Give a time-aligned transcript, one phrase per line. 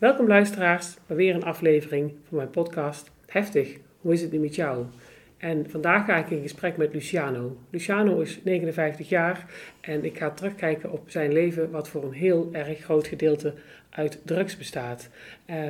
[0.00, 4.54] Welkom luisteraars bij weer een aflevering van mijn podcast Heftig, hoe is het nu met
[4.54, 4.84] jou?
[5.38, 7.56] En vandaag ga ik in gesprek met Luciano.
[7.70, 9.44] Luciano is 59 jaar
[9.80, 13.54] en ik ga terugkijken op zijn leven, wat voor een heel erg groot gedeelte
[13.90, 15.08] uit drugs bestaat.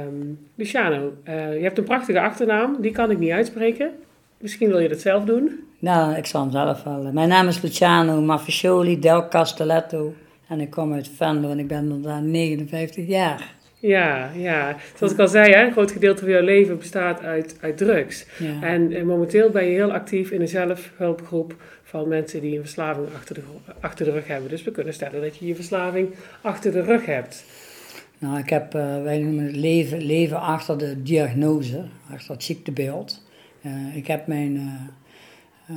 [0.06, 3.90] Um, Luciano, uh, je hebt een prachtige achternaam, die kan ik niet uitspreken.
[4.38, 5.64] Misschien wil je dat zelf doen?
[5.78, 7.12] Nou, ik zal hem zelf wel.
[7.12, 10.14] Mijn naam is Luciano Maffiscioli del Castelletto
[10.48, 13.58] en ik kom uit Venlo en ik ben inderdaad 59 jaar.
[13.80, 14.76] Ja, ja.
[14.94, 18.26] Zoals ik al zei, hè, een groot gedeelte van jouw leven bestaat uit, uit drugs.
[18.60, 23.06] En, en, momenteel ben je heel actief in een zelfhulpgroep van mensen die een verslaving
[23.14, 23.42] achter de,
[23.80, 24.50] achter de rug hebben.
[24.50, 26.08] Dus we kunnen stellen dat je je verslaving
[26.40, 27.44] achter de rug hebt.
[28.18, 33.22] Nou, ik heb, uh, wij noemen het leven, leven achter de diagnose, achter het ziektebeeld.
[33.62, 34.54] Uh, ik heb mijn
[35.70, 35.76] uh,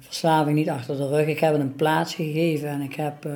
[0.00, 1.26] verslaving niet achter de rug.
[1.26, 3.26] Ik heb het een plaats gegeven en ik heb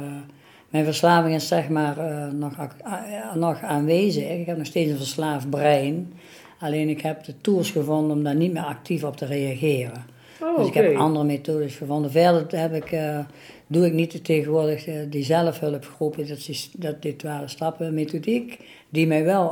[0.69, 4.29] mijn verslaving is zeg maar uh, nog, uh, nog aanwezig.
[4.29, 6.13] Ik heb nog steeds een verslaafd brein.
[6.59, 10.05] Alleen ik heb de tools gevonden om daar niet meer actief op te reageren.
[10.43, 12.11] Oh, dus ik heb andere methodes gevonden.
[12.11, 13.19] Verder heb ik, uh,
[13.67, 18.59] doe ik niet tegenwoordig die zelfhulpgroepen, dat is dat die twaalf stappen methodiek,
[18.89, 19.51] die mij wel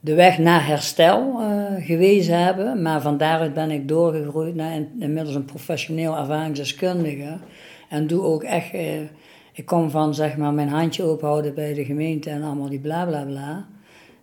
[0.00, 1.40] de weg naar herstel
[1.80, 2.82] gewezen hebben.
[2.82, 7.38] Maar van daaruit ben ik doorgegroeid naar inmiddels een professioneel ervaringsdeskundige.
[7.88, 8.70] En doe ook echt
[9.56, 13.06] ik kom van zeg maar mijn handje ophouden bij de gemeente en allemaal die bla
[13.06, 13.66] bla bla.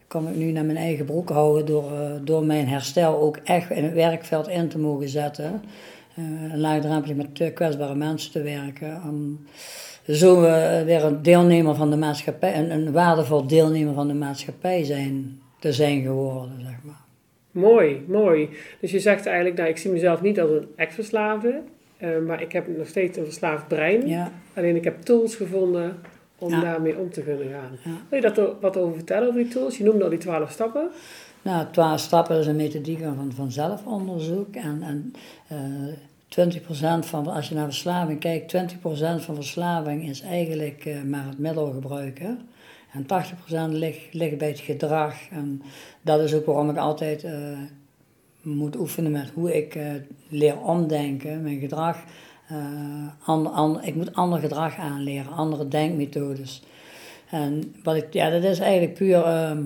[0.08, 3.70] Kom ik nu naar mijn eigen broek houden door, uh, door mijn herstel ook echt
[3.70, 5.62] in het werkveld in te mogen zetten.
[6.16, 9.02] Uh, laagdrempelig met kwetsbare mensen te werken.
[9.10, 9.40] Om
[10.08, 14.84] zo uh, weer een deelnemer van de maatschappij, een, een waardevol deelnemer van de maatschappij
[14.84, 17.02] zijn, te zijn geworden, zeg maar.
[17.52, 18.50] Mooi, mooi.
[18.82, 21.62] Dus je zegt eigenlijk, nou, ik zie mezelf niet als een ex-verslaafde.
[22.04, 24.08] Uh, maar ik heb nog steeds een verslaafd brein.
[24.08, 24.32] Ja.
[24.54, 25.98] Alleen ik heb tools gevonden
[26.38, 27.96] om daarmee om te kunnen gaan.
[28.10, 29.78] Wil je daar wat over vertellen, over die tools?
[29.78, 30.90] Je noemde al die twaalf stappen.
[31.42, 34.56] Nou, twaalf stappen is een methodiek van, van zelfonderzoek.
[34.56, 35.14] En, en
[35.52, 38.58] uh, 20% van, als je naar verslaving kijkt, 20%
[39.18, 42.40] van verslaving is eigenlijk uh, maar het middel gebruiken.
[42.94, 43.06] En
[43.70, 45.16] 80% ligt, ligt bij het gedrag.
[45.30, 45.62] En
[46.02, 47.26] dat is ook waarom ik altijd
[48.42, 49.84] moet oefenen met hoe ik uh,
[50.30, 51.98] leer omdenken, mijn gedrag.
[53.26, 56.64] Ander, ik moet ander gedrag aanleren, andere denkmethodes.
[57.30, 59.58] En wat ik, ja, dat is eigenlijk puur uh,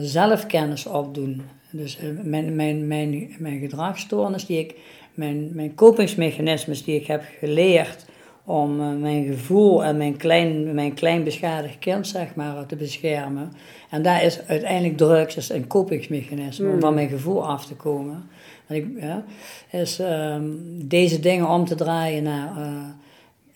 [0.00, 1.42] zelfkennis opdoen.
[1.70, 4.74] Dus mijn, mijn, mijn, mijn gedragsstoornis die ik,
[5.14, 8.04] mijn, mijn kopingsmechanismes die ik heb geleerd
[8.44, 13.52] om mijn gevoel en mijn klein, mijn klein beschadigd kind zeg maar, te beschermen.
[13.90, 16.94] En daar is uiteindelijk drugs is een kopingsmechanisme om van hmm.
[16.94, 18.28] mijn gevoel af te komen.
[18.68, 19.24] ik, ja,
[19.70, 22.66] is um, deze dingen om te draaien naar uh,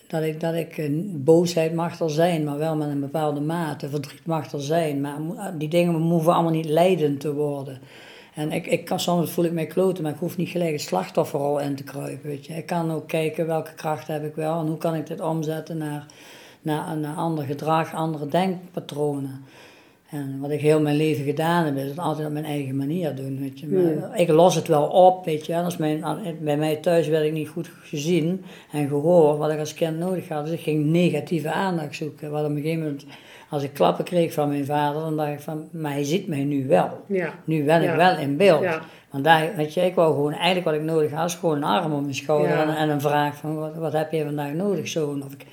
[0.08, 0.88] dat ik, dat ik
[1.24, 3.88] boosheid mag er zijn, maar wel met een bepaalde mate.
[3.88, 5.18] Verdriet mag er zijn, maar
[5.58, 7.78] die dingen hoeven allemaal niet leidend te worden.
[8.38, 10.80] En ik, ik kan, soms voel ik mij kloten, maar ik hoef niet gelijk een
[10.80, 12.28] slachtofferrol in te kruipen.
[12.28, 12.54] Weet je.
[12.54, 15.76] Ik kan ook kijken welke kracht heb ik wel en hoe kan ik dit omzetten
[15.76, 16.06] naar,
[16.62, 19.44] naar, naar ander gedrag, andere denkpatronen.
[20.10, 23.14] En wat ik heel mijn leven gedaan heb, is het altijd op mijn eigen manier
[23.14, 23.40] doen.
[23.40, 23.66] Weet je.
[23.66, 25.56] Maar Ik los het wel op, weet je.
[25.56, 26.04] Als mijn,
[26.40, 30.28] bij mij thuis werd ik niet goed gezien en gehoord wat ik als kind nodig
[30.28, 30.44] had.
[30.44, 32.30] Dus ik ging negatieve aandacht zoeken.
[32.30, 33.04] Wat op een gegeven moment,
[33.48, 36.44] als ik klappen kreeg van mijn vader, dan dacht ik van, maar hij ziet mij
[36.44, 37.04] nu wel.
[37.06, 37.34] Ja.
[37.44, 38.66] Nu ben ik wel in beeld.
[39.10, 41.64] Want daar, weet je, ik wou gewoon, eigenlijk wat ik nodig had, was gewoon een
[41.64, 44.88] arm om mijn schouder en, en, een vraag van, wat, wat heb je vandaag nodig,
[44.88, 45.22] zoon?
[45.24, 45.44] Of ik,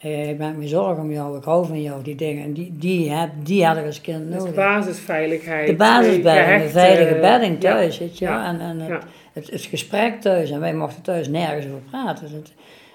[0.00, 2.44] eh, ik maak me zorgen om jou, ik hou van jou, die dingen.
[2.44, 4.44] En die, die, heb, die had ik als kind nodig.
[4.44, 5.66] De basisveiligheid.
[5.66, 8.46] De basisbedding, de veilige bedding thuis, weet je ja.
[8.46, 10.50] En, en het, het, het, gesprek thuis.
[10.50, 12.28] En wij mochten thuis nergens over praten.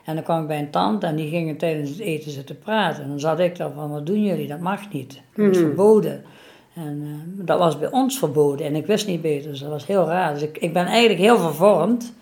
[0.05, 3.03] En dan kwam ik bij een tante en die gingen tijdens het eten zitten praten.
[3.03, 4.47] En dan zat ik daar van, wat doen jullie?
[4.47, 5.21] Dat mag niet.
[5.35, 5.65] Dat is mhm.
[5.65, 6.23] verboden.
[6.73, 8.65] En uh, dat was bij ons verboden.
[8.65, 10.33] En ik wist niet beter, dus dat was heel raar.
[10.33, 12.13] Dus ik, ik ben eigenlijk heel vervormd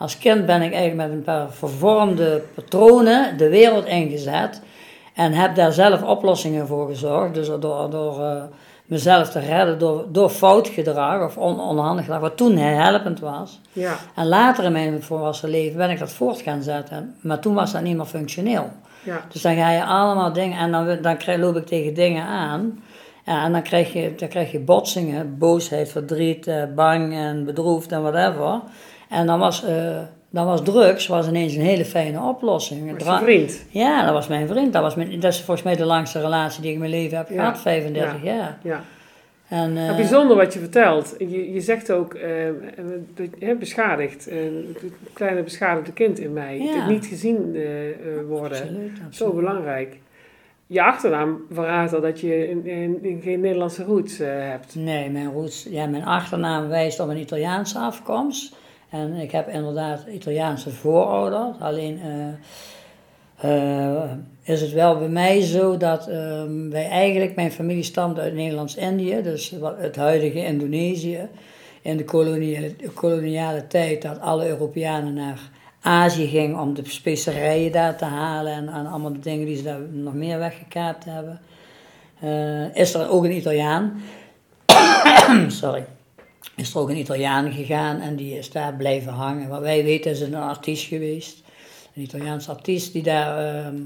[0.00, 4.62] als kind ben ik eigenlijk met een paar vervormde patronen de wereld ingezet.
[5.14, 7.34] En heb daar zelf oplossingen voor gezorgd.
[7.34, 8.42] Dus door, door uh,
[8.90, 13.60] mezelf te redden door, door fout gedrag of on, onhandig gedrag, wat toen helpend was.
[13.72, 13.96] Ja.
[14.14, 17.14] En later in mijn volwassen leven ben ik dat voort gaan zetten.
[17.20, 18.70] Maar toen was dat niet meer functioneel.
[19.02, 19.24] Ja.
[19.32, 22.82] Dus dan ga je allemaal dingen, en dan, dan krijg, loop ik tegen dingen aan.
[23.24, 27.92] Ja, en dan krijg, je, dan krijg je botsingen, boosheid, verdriet, eh, bang en bedroefd
[27.92, 28.60] en whatever.
[29.08, 29.98] En dan was, eh,
[30.30, 33.04] dan was drugs was ineens een hele fijne oplossing.
[33.04, 33.64] Was je vriend?
[33.70, 34.72] Ja, dat was mijn vriend.
[34.72, 37.16] Dat, was mijn, dat is volgens mij de langste relatie die ik in mijn leven
[37.16, 37.34] heb Ja.
[37.34, 38.58] gehad, 35 jaar.
[38.62, 38.82] Ja.
[39.48, 41.14] En, eh, bijzonder wat je vertelt.
[41.18, 44.36] Je, je zegt ook, eh, beschadigd, eh,
[44.74, 46.58] het kleine beschadigde kind in mij.
[46.58, 46.74] Ja.
[46.80, 47.56] Het niet gezien
[48.28, 48.58] worden.
[48.60, 49.98] Absoluut, Zo belangrijk.
[50.66, 54.74] Je achternaam verraadt al dat je in, in- in geen Nederlandse roots hebt.
[54.74, 58.56] Nee, mijn, roots, ja, mijn achternaam wijst op een Italiaanse afkomst.
[58.90, 61.60] En ik heb inderdaad Italiaanse voorouders.
[61.60, 64.10] Alleen eh, eh,
[64.42, 69.22] is het wel bij mij zo dat ehm, wij eigenlijk, mijn familie stamt uit Nederlands-Indië,
[69.22, 71.28] dus het huidige Indonesië.
[71.82, 75.40] In de koloniale, koloniale tijd dat alle Europeanen naar
[75.80, 79.62] Azië gingen om de specerijen daar te halen en, en allemaal de dingen die ze
[79.62, 81.40] daar nog meer weggekaapt hebben.
[82.20, 84.02] Eh, is er ook een Italiaan
[85.48, 85.84] sorry,
[86.56, 89.48] is er ook een Italiaan gegaan en die is daar blijven hangen.
[89.48, 91.42] Wat wij weten is een artiest geweest,
[91.94, 93.76] een Italiaans artiest die daar ehm,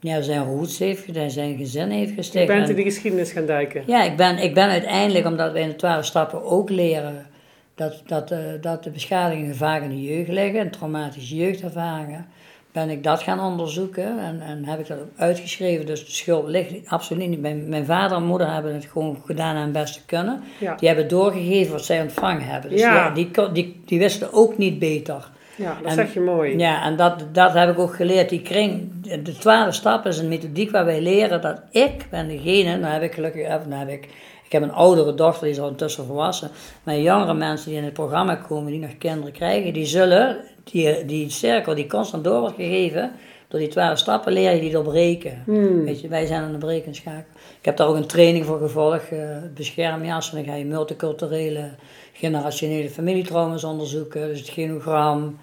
[0.00, 2.46] ja, zijn roots heeft, zijn gezin heeft Je gesticht.
[2.46, 3.82] bent En- in die geschiedenis gaan duiken.
[3.86, 7.26] ja, ik ben, ik ben uiteindelijk, omdat we in de twaalf stappen ook leren
[7.74, 12.26] dat, dat, eh, dat de beschadigingen vaak in de jeugd liggen, en traumatische jeugdervaringen,
[12.72, 15.86] ben ik dat gaan onderzoeken en, en heb ik dat ook uitgeschreven.
[15.86, 17.40] Dus de schuld ligt absoluut niet.
[17.40, 20.42] Mijn, mijn vader en moeder hebben het gewoon gedaan aan het beste kunnen.
[20.58, 20.74] Ja.
[20.74, 22.70] Die hebben doorgegeven wat zij ontvangen hebben.
[22.70, 23.10] Dus Ja.
[23.10, 25.30] die, die, die wisten ook niet beter.
[25.56, 26.58] Ja, dat En- zeg je mooi.
[26.58, 28.28] Ja, en dat, dat heb ik ook geleerd.
[28.28, 28.90] Die kring,
[29.22, 33.02] de twaalf stappen is een methodiek waar wij leren dat ik ben degene, nou heb
[33.02, 34.08] ik gelukkig, nou heb ik,
[34.52, 36.50] ik heb een oudere dochter, die is al intussen volwassen,
[36.82, 41.04] maar jongere mensen die in het programma komen, die nog kinderen krijgen, die zullen, die,
[41.04, 43.12] die cirkel die constant door wordt gegeven,
[43.48, 45.42] door die twaalf stappen leer je die doorbreken.
[45.44, 45.84] Hmm.
[45.84, 47.32] Weet je, wij zijn aan de brekenschakel.
[47.58, 51.70] Ik heb daar ook een training voor gevolgd, eh beschermjas, en dan ga je multiculturele,
[52.12, 55.38] generationele familietrauma's onderzoeken, dus het genogram.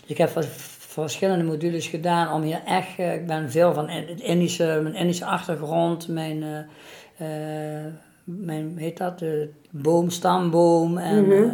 [0.00, 0.30] Dus ik heb
[0.78, 5.24] verschillende modules gedaan om hier echt, eh, ik ben veel van het Indische, mijn Indische
[5.24, 6.66] achtergrond, mijn,
[7.16, 7.26] eh,
[8.36, 11.50] mijn heet dat, de boom, stamboom en eh,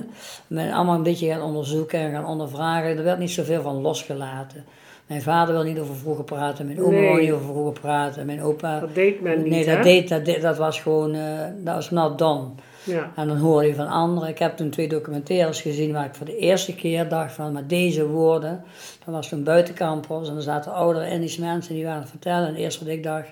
[0.46, 2.96] mijn allemaal een beetje gaan onderzoeken en gaan ondervragen.
[2.96, 4.64] Er werd niet zoveel van losgelaten.
[5.06, 7.10] Mijn vader wil niet over vroeger praten, mijn oma Nee.
[7.12, 8.80] wil niet over vroeger praten, mijn opa...
[8.80, 9.74] Dat deed men niet, nee, hè?
[9.74, 12.44] dat, deed, dat, deed- dat was gewoon, eh, dat was not done.
[12.84, 13.12] Ja.
[13.16, 14.28] En dan hoorde je van anderen.
[14.28, 17.66] Ik heb toen twee documentaires gezien waar ik voor de eerste keer dacht van, maar
[17.66, 18.64] deze woorden.
[19.04, 22.46] Dat was toen buitencampus en er zaten oudere Indische mensen die waren aan het vertellen.
[22.46, 23.28] En het eerste wat ik dacht,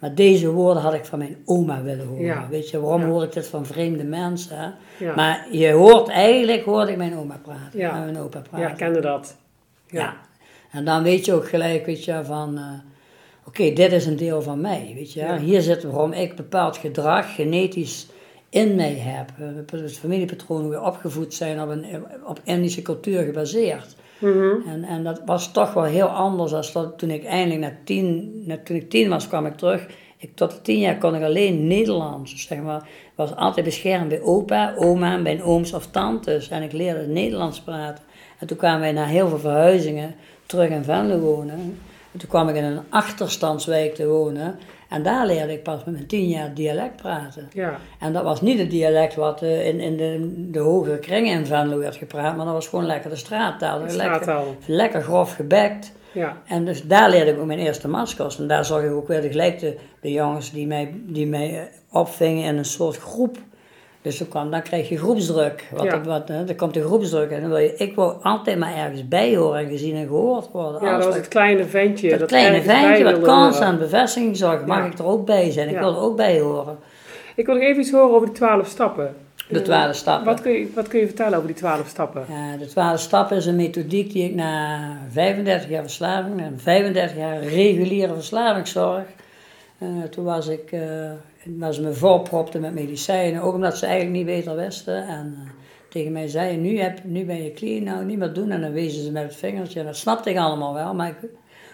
[0.00, 2.24] maar deze woorden had ik van mijn oma willen horen.
[2.24, 2.46] Ja.
[2.50, 3.06] Weet je, waarom Ja.
[3.06, 4.74] hoor ik dit van vreemde mensen?
[4.98, 5.14] Ja.
[5.14, 7.94] Maar je hoort eigenlijk, hoorde ik mijn oma praten, Ja.
[7.96, 8.60] en mijn opa praten.
[8.60, 9.36] ja, ik kende dat.
[9.86, 10.16] Ja.
[10.70, 12.56] En dan weet je ook gelijk, weet je, van...
[12.58, 12.64] eh,
[13.46, 15.36] Oké, dit is een deel van mij, weet je.
[15.38, 18.06] Hier zit waarom ik bepaald gedrag genetisch
[18.50, 19.28] in mij heb.
[19.38, 21.84] Eh, Het familiepatroon, hoe we opgevoed zijn op, een,
[22.26, 23.96] op Indische cultuur gebaseerd.
[24.18, 24.68] Mhm.
[24.68, 28.32] En, en dat was toch wel heel anders dan dat toen ik eindelijk na tien,
[28.46, 29.86] na, toen ik tien was, kwam ik terug.
[30.16, 32.32] Ik, tot tien jaar kon ik alleen Nederlands.
[32.32, 36.48] Dus zeg maar, was altijd beschermd bij opa, oma, bij ooms of tantes.
[36.48, 38.04] En ik leerde Nederlands praten.
[38.38, 40.14] En toen kwamen wij na heel veel verhuizingen
[40.46, 41.78] terug in Venlo wonen.
[42.12, 44.58] En toen kwam ik in een achterstandswijk te wonen.
[44.88, 47.48] En daar leerde ik pas met mijn tien jaar dialect praten.
[47.52, 47.78] Ja.
[48.00, 51.46] En dat was niet het dialect wat eh, in, in de, de hogere kringen in
[51.46, 53.78] Venlo werd gepraat, maar dat was gewoon lekker de straattaal.
[53.78, 54.54] De Lekker, straattaal.
[54.66, 55.92] lekker grof gebekt.
[56.12, 56.36] Ja.
[56.46, 58.38] En dus daar leerde ik ook mijn eerste maskers.
[58.38, 61.58] En daar zag ik ook weer de gelijk de, de jongens die mij, die mij
[61.58, 63.38] eh, opvingen in een soort groep.
[64.02, 65.68] Dus dan, kwam, dan je groepsdruk.
[65.72, 66.00] Wat, Ja.
[66.02, 67.30] wat, hè, dan komt de groepsdruk.
[67.30, 70.48] En dan wil je, ik wil altijd maar ergens bij horen en gezien en gehoord
[70.52, 70.84] worden.
[70.84, 72.18] ja, dat was het kleine ventje.
[72.18, 74.66] dat kleine ventje wat constant bevestiging zorgt.
[74.66, 74.84] Mag Ja.
[74.84, 75.68] ik er ook bij zijn?
[75.68, 75.80] Ik Ja.
[75.80, 76.78] wil er ook bij horen.
[77.34, 79.14] Ik wil nog even iets horen over die twaalf stappen.
[79.48, 80.26] De twaalf stappen.
[80.26, 82.24] Wat kun, je, wat kun je vertellen over die twaalf stappen?
[82.28, 84.78] Ja, de twaalf stappen is een methodiek die ik na
[85.10, 89.04] 35 jaar verslaving, en 35 jaar reguliere verslavingszorg,
[89.78, 90.80] eh, toen was ik, eh
[91.56, 95.06] was ze me volpropte met medicijnen, ook omdat ze eigenlijk niet beter wisten.
[95.06, 95.50] En eh,
[95.88, 98.50] tegen mij zeiden, nu, heb, nu ben je clean, nou niet meer doen.
[98.50, 99.80] En dan wezen ze met het vingertje.
[99.80, 101.30] En dat snapte ik allemaal wel, maar ik,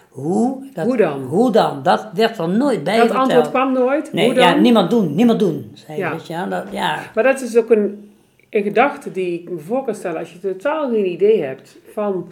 [0.09, 0.69] hoe?
[0.73, 1.23] Dat, Hoe dan?
[1.23, 1.83] Hoe dan?
[1.83, 3.23] Dat werd er nooit bij Dat verteld.
[3.23, 4.13] antwoord kwam nooit.
[4.13, 4.43] Nee, Hoe dan?
[4.43, 6.15] ja, niemand doen, niemand doen, zei Ja.
[6.27, 8.11] ja, Dat, ja, Maar dat is ook een,
[8.49, 12.27] een gedachte die ik me voor kan stellen als je totaal geen idee hebt van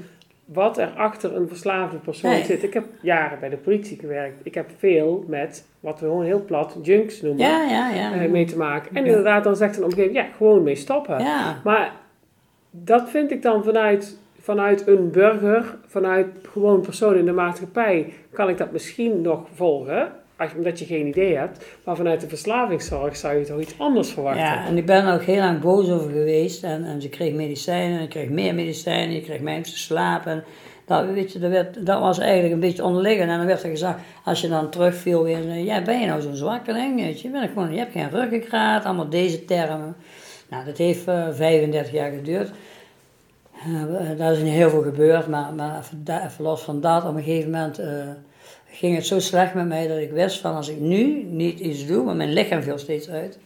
[0.45, 2.43] wat er achter een verslaafde persoon Nee.
[2.43, 2.63] zit.
[2.63, 4.39] Ik heb jaren bij de politie gewerkt.
[4.43, 7.89] Ik heb veel met wat we gewoon heel plat junks noemen ja, ja.
[7.89, 8.13] ja.
[8.13, 8.95] eh, mee te maken.
[8.95, 9.09] En Ja.
[9.09, 11.17] inderdaad, dan zegt een omgeving, ja, gewoon mee stoppen.
[11.63, 11.91] Maar
[12.71, 18.49] dat vind ik dan vanuit vanuit een burger, vanuit gewoon persoon in de maatschappij, kan
[18.49, 20.11] ik dat misschien nog volgen.
[20.55, 21.65] Omdat je geen idee hebt.
[21.83, 24.43] Maar vanuit de verslavingszorg zou je toch iets anders verwachten.
[24.43, 26.63] Ja, en ik ben er ook heel lang boos over geweest.
[26.63, 30.43] En, en ze kreeg medicijnen, en ik kreeg meer medicijnen, je kreeg mensen slapen.
[30.85, 33.29] Dat, weet je, dat, werd, dat was eigenlijk een beetje onderliggend.
[33.29, 36.21] En dan werd er gezegd, als je dan terugviel weer, eh, ja, ben je nou
[36.21, 37.01] zo'n zwakkeling?
[37.01, 39.95] Weet je, ben gewoon, je hebt geen ruggengraat, allemaal deze termen.
[40.49, 42.51] Nou, dat heeft uh, 35 jaar geduurd.
[43.67, 47.23] Uh, daar is niet heel veel gebeurd, maar, maar even los van dat, op een
[47.23, 47.81] gegeven moment
[48.73, 51.85] ging het zo slecht met mij dat ik wist van als ik nu niet iets
[51.85, 53.39] doe, maar mijn lichaam viel steeds uit,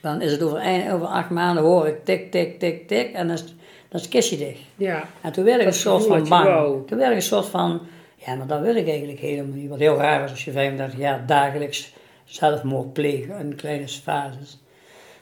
[0.00, 3.26] dan is het over, een, over acht maanden hoor ik tik, tik, tik, tik en
[3.26, 3.54] dan is, dan
[3.90, 4.60] is het kistje dicht.
[4.76, 5.04] Ja.
[5.20, 6.48] En toen werd ik een soort van bang.
[6.48, 6.86] Wow.
[6.86, 7.80] Toen werd ik een soort van,
[8.16, 9.68] ja, maar dat wil ik eigenlijk helemaal niet.
[9.68, 11.92] Wat heel raar is als je 35 jaar dagelijks
[12.24, 14.58] zelfmoord pleegt in kleine fases.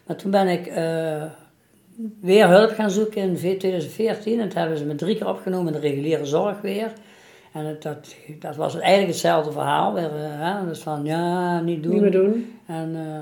[0.07, 1.23] Maar toen ben ik uh,
[2.21, 5.81] weer hulp gaan zoeken in 2014 en toen hebben ze me drie keer opgenomen in
[5.81, 6.93] de reguliere zorg weer.
[7.53, 9.95] En dat, dat was eigenlijk hetzelfde verhaal.
[9.95, 11.93] Weer, uh, dus van ja, niet doen.
[11.93, 12.59] Niet meer doen.
[12.67, 13.17] En, uh,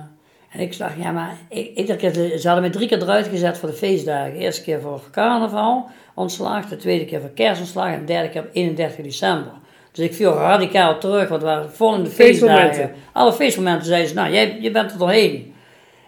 [0.50, 3.68] en ik dacht, ja, maar ik, keer, ze hadden me drie keer eruit gezet voor
[3.68, 4.32] de feestdagen.
[4.32, 6.68] De eerste keer voor carnaval, ontslag.
[6.68, 7.86] De tweede keer voor kerstontslag.
[7.86, 9.52] En de derde keer op 31 december.
[9.92, 12.92] Dus ik viel radicaal terug, want we waren vol in de feestdagen.
[13.12, 15.54] Alle feestmomenten zeiden ze, nou, jij, je bent er doorheen.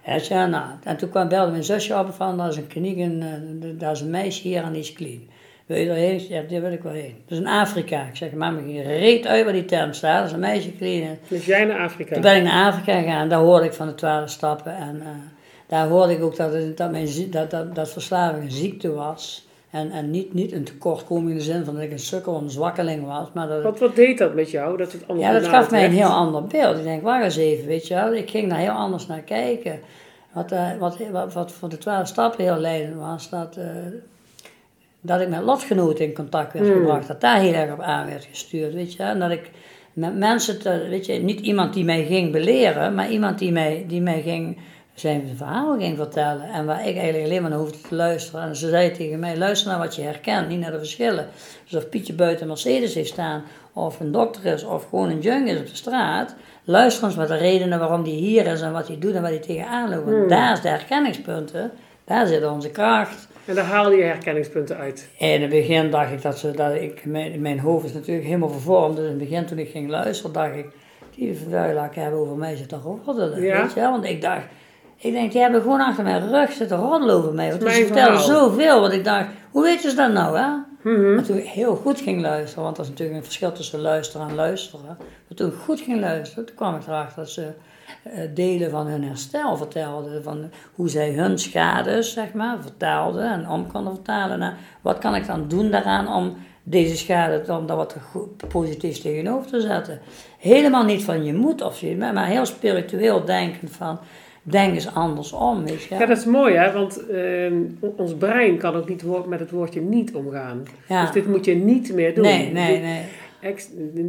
[0.03, 2.97] En, ja, nou, en toen kwam, belde mijn zusje op van, daar is een kliniek,
[2.97, 3.25] in,
[3.79, 5.29] daar is een meisje hier en die is clean.
[5.69, 6.29] Wil je erheen?
[6.29, 7.17] Ja, daar wil ik wel heen.
[7.27, 8.07] Dus in Afrika.
[8.07, 10.19] Ik zeg, mama, ging reet uit waar die term staat.
[10.19, 11.19] Dat is een meisje clean.
[11.29, 12.13] Dus jij naar Afrika?
[12.13, 13.29] Toen ben ik naar Afrika gegaan.
[13.29, 14.77] Daar hoorde ik van de twaalf stappen.
[14.77, 15.09] En uh,
[15.67, 19.47] daar hoorde ik ook dat, het, dat, mijn, dat, dat, dat verslaving een ziekte was.
[19.71, 22.41] En, en niet, niet een tekortkoming in de zin van dat ik een sukkel of
[22.41, 23.29] een zwakkeling was.
[23.35, 24.77] Maar dat wat, wat deed dat met jou?
[24.77, 26.77] Dat het ja, dat gaf mij een heel ander beeld.
[26.77, 28.15] Ik denk, wacht eens even, weet je wel.
[28.15, 29.81] Ik ging daar heel anders naar kijken.
[30.33, 33.57] Wat, uh, wat, wat, wat voor de twaalf stappen heel leidend was, dat...
[33.59, 33.65] Uh,
[35.01, 38.25] dat ik met lotgenoten in contact werd gebracht, dat daar heel erg op aan werd
[38.25, 39.03] gestuurd, weet je.
[39.03, 39.51] En dat ik
[39.93, 43.85] met mensen, te, weet je, niet iemand die mij ging beleren, maar iemand die mij,
[43.89, 44.59] die mij ging,
[44.95, 46.49] zijn verhalen ging vertellen.
[46.49, 48.43] En waar ik eigenlijk alleen maar naar hoefde te luisteren.
[48.43, 51.29] En ze zei tegen mij, luister naar wat je herkent, niet naar de verschillen.
[51.65, 55.49] Dus of Pietje buiten Mercedes heeft staan, of een dokter is, of gewoon een junk
[55.49, 56.35] is op de straat.
[56.65, 59.31] Luister eens met de redenen waarom die hier is en wat hij doet en wat
[59.31, 60.05] hij tegenaan loopt.
[60.05, 61.71] Want daar is de herkenningspunten,
[62.05, 63.28] daar zit onze kracht.
[63.49, 65.09] En daar haalde je herkenningspunten uit?
[65.17, 68.49] In het begin dacht ik dat, ze, dat ik, mijn, mijn hoofd is natuurlijk helemaal
[68.49, 68.97] vervormd.
[68.97, 70.67] Dus in het begin toen ik ging luisteren, dacht ik,
[71.15, 73.43] die verduidelijken hebben over mij zitten roddelen.
[73.43, 73.63] Ja.
[73.63, 73.81] Weet je?
[73.81, 74.45] Want ik dacht,
[74.97, 77.49] ik denk, die hebben gewoon achter mijn rug zitten roddelen over mij.
[77.51, 80.49] Want ze vertellen zoveel, want ik dacht, hoe weet je dat nou, hè?
[80.83, 81.15] Mm-hmm.
[81.15, 84.29] Maar toen ik heel goed ging luisteren, want dat is natuurlijk een verschil tussen luisteren
[84.29, 84.85] en luisteren.
[84.87, 87.53] Maar toen ik goed ging luisteren, toen kwam ik erachter dat ze
[88.35, 90.23] delen van hun herstel vertelden.
[90.23, 94.39] Van hoe zij hun schades, zeg maar, vertaalden en om konden vertalen.
[94.39, 97.97] naar wat kan ik dan doen daaraan om deze schade om daar wat
[98.49, 100.01] positiefs tegenover te zetten.
[100.39, 103.99] Helemaal niet van je moet of je, maar heel spiritueel denken van
[104.43, 105.65] denk eens andersom.
[105.65, 105.95] Weet je?
[105.95, 107.53] Ja, dat is mooi hè, want uh,
[107.97, 110.63] ons brein kan ook niet met het woordje niet omgaan.
[110.89, 111.03] Ja.
[111.03, 112.25] Dus dit moet je niet meer doen.
[112.25, 113.03] Nee, nee, nee.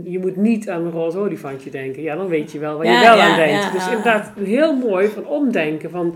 [0.04, 2.02] Je moet niet aan een roze olifantje denken.
[2.02, 3.64] Ja, dan weet je wel waar je wel ja, aan denkt.
[3.64, 6.16] Ja, dus inderdaad heel mooi van omdenken van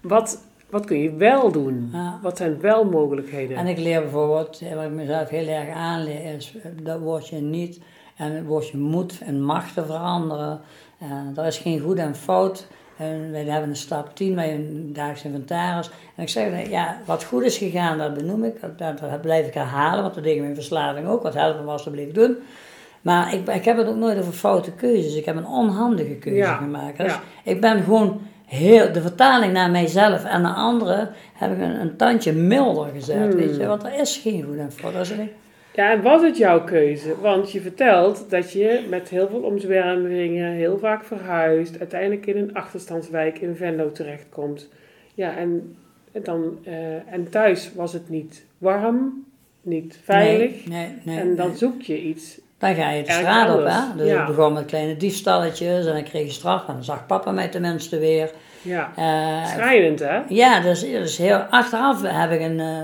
[0.00, 1.94] wat, wat kun je wel doen?
[2.22, 3.56] Wat zijn wel mogelijkheden?
[3.56, 7.80] En ik leer bijvoorbeeld, wat ik mezelf heel erg aanleer, is dat woordje niet
[8.16, 10.60] en het woordje moet en mag te veranderen.
[10.98, 12.68] En er is geen goed en fout.
[13.00, 15.90] En wij hebben een stap 10 bij een dagelijks inventaris.
[16.16, 18.60] En ik zeg, ja, wat goed is gegaan, dat benoem ik.
[18.76, 21.22] Dat, dat blijf ik herhalen, want dat deed ik mijn verslaving ook.
[21.22, 22.36] Wat helpen was, dat bleef ik doen.
[23.00, 25.14] Maar ik, ik heb het ook nooit over foute keuzes.
[25.14, 26.98] Ik heb een onhandige keuze gemaakt.
[26.98, 27.20] Dus ja.
[27.44, 31.96] ik ben gewoon heel, de vertaling naar mijzelf en naar anderen heb ik een, een
[31.96, 33.34] tandje milder gezet.
[33.34, 33.66] Weet je, hmm.
[33.66, 35.12] want er is geen goed en fout.
[35.74, 37.20] Ja, en was het jouw keuze?
[37.20, 42.54] Want je vertelt dat je met heel veel omzwervingen heel vaak verhuist, uiteindelijk in een
[42.54, 44.68] achterstandswijk in Venlo terechtkomt.
[45.14, 45.76] Ja, en,
[46.12, 49.24] dan, uh, en thuis was het niet warm,
[49.62, 50.66] niet veilig.
[50.66, 52.40] Nee, nee, nee En dan zoek je iets.
[52.58, 53.96] Dan ga je de straat op, hè?
[53.96, 54.20] Dus ja.
[54.20, 57.48] ik begon met kleine diefstalletjes en dan kreeg je straf en dan zag papa mij
[57.48, 58.30] tenminste weer.
[58.62, 60.20] Ja, uh, schrijnend hè?
[60.28, 62.58] Ja, dus, dus heel, achteraf heb ik een...
[62.58, 62.82] Uh,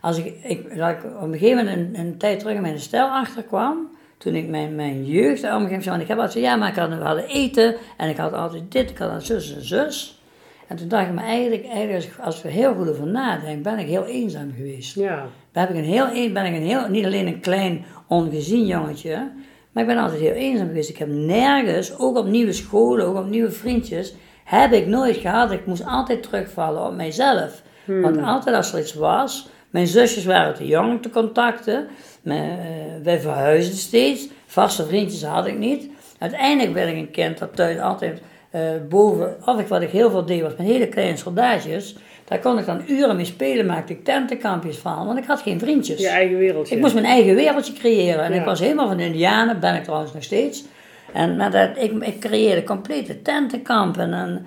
[0.00, 2.80] als ik, ik, dat ik op een gegeven moment een, een tijd terug in mijn
[2.80, 6.74] stijl achterkwam, toen ik mijn, mijn jeugd omging, want ik heb altijd ja, maar ik
[6.74, 10.22] had, we hadden eten en ik had altijd dit, ik had een zus en zus.
[10.66, 13.86] En toen dacht ik me eigenlijk, eigenlijk als we heel goed over nadenken, ben ik
[13.86, 14.94] heel eenzaam geweest.
[14.94, 15.26] Ja.
[15.52, 19.30] Ben ik een heel, ben ik een heel, niet alleen een klein ongezien jongetje,
[19.72, 20.90] maar ik ben altijd heel eenzaam geweest.
[20.90, 24.14] Ik heb nergens, ook op nieuwe scholen, ook op nieuwe vriendjes,
[24.48, 25.50] heb ik nooit gehad.
[25.50, 27.62] Ik moest altijd terugvallen op mijzelf.
[27.84, 28.02] Hmm.
[28.02, 31.86] Want altijd als er iets was, Mijn zusjes waren te jong te contacten.
[32.22, 34.28] Mijn, uh, wij verhuisden steeds.
[34.46, 35.88] Vaste vriendjes had ik niet.
[36.18, 38.20] Uiteindelijk werd ik een kind dat thuis altijd
[38.54, 41.96] uh, boven, of ik, wat ik heel veel deed, was met hele kleine soldaatjes.
[42.24, 45.58] Daar kon ik dan uren mee spelen, maakte ik tentenkampjes van, want ik had geen
[45.58, 46.00] vriendjes.
[46.00, 46.74] Je eigen wereldje.
[46.74, 48.24] Ik moest mijn eigen wereldje creëren.
[48.24, 50.64] En ik was helemaal van Indianen, ben ik trouwens nog steeds.
[51.12, 54.12] En maar dat, ik, ik creëerde complete tentenkampen.
[54.12, 54.46] En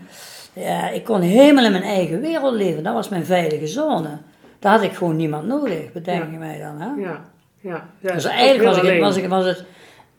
[0.53, 2.83] ja, ik kon helemaal in mijn eigen wereld leven.
[2.83, 4.09] Dat was mijn veilige zone.
[4.59, 6.81] Daar had ik gewoon niemand nodig, bedenk je mij dan.
[6.81, 7.01] Hè?
[7.01, 7.21] Ja,
[7.59, 7.87] ja.
[7.99, 9.65] ja dus eigenlijk was, ik, was, ik, was het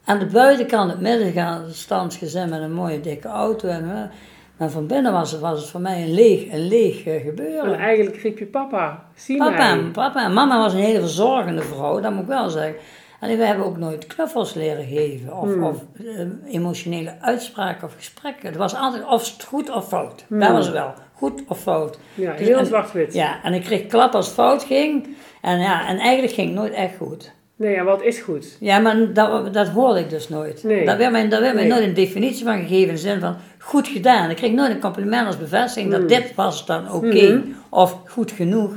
[0.04, 3.68] aan de buitenkant het middenstandsgezin met een mooie dikke auto.
[3.68, 4.10] En,
[4.56, 7.74] maar van binnen was het, was het voor mij een leeg, een leeg uh, gebeuren.
[7.74, 9.90] En eigenlijk riep je papa, zie papa, mij.
[9.90, 12.74] Papa en mama was een hele verzorgende vrouw, dat moet ik wel zeggen.
[13.22, 15.62] En we hebben ook nooit knuffels leren geven of, Hmm.
[15.64, 18.46] of uh, emotionele uitspraken of gesprekken.
[18.48, 20.24] Het was altijd of goed of fout.
[20.28, 20.40] Hmm.
[20.40, 20.92] Dat was wel.
[21.12, 21.98] Goed of fout.
[22.14, 23.14] Ja, Dus- heel en- zwart-wit.
[23.14, 25.16] Ja, en ik kreeg klap als het fout ging.
[25.40, 27.32] En, ja, en eigenlijk ging het nooit echt goed.
[27.56, 28.56] Nee, ja, wat is goed?
[28.60, 30.62] Ja, maar dat, dat hoorde ik dus nooit.
[30.64, 30.84] Nee.
[30.84, 31.72] Daar werd mij, daar werd mij Nee.
[31.72, 34.30] nooit een definitie van gegeven in de zin van goed gedaan.
[34.30, 38.72] Ik kreeg nooit een compliment als bevestiging dat dit was dan oké of goed genoeg.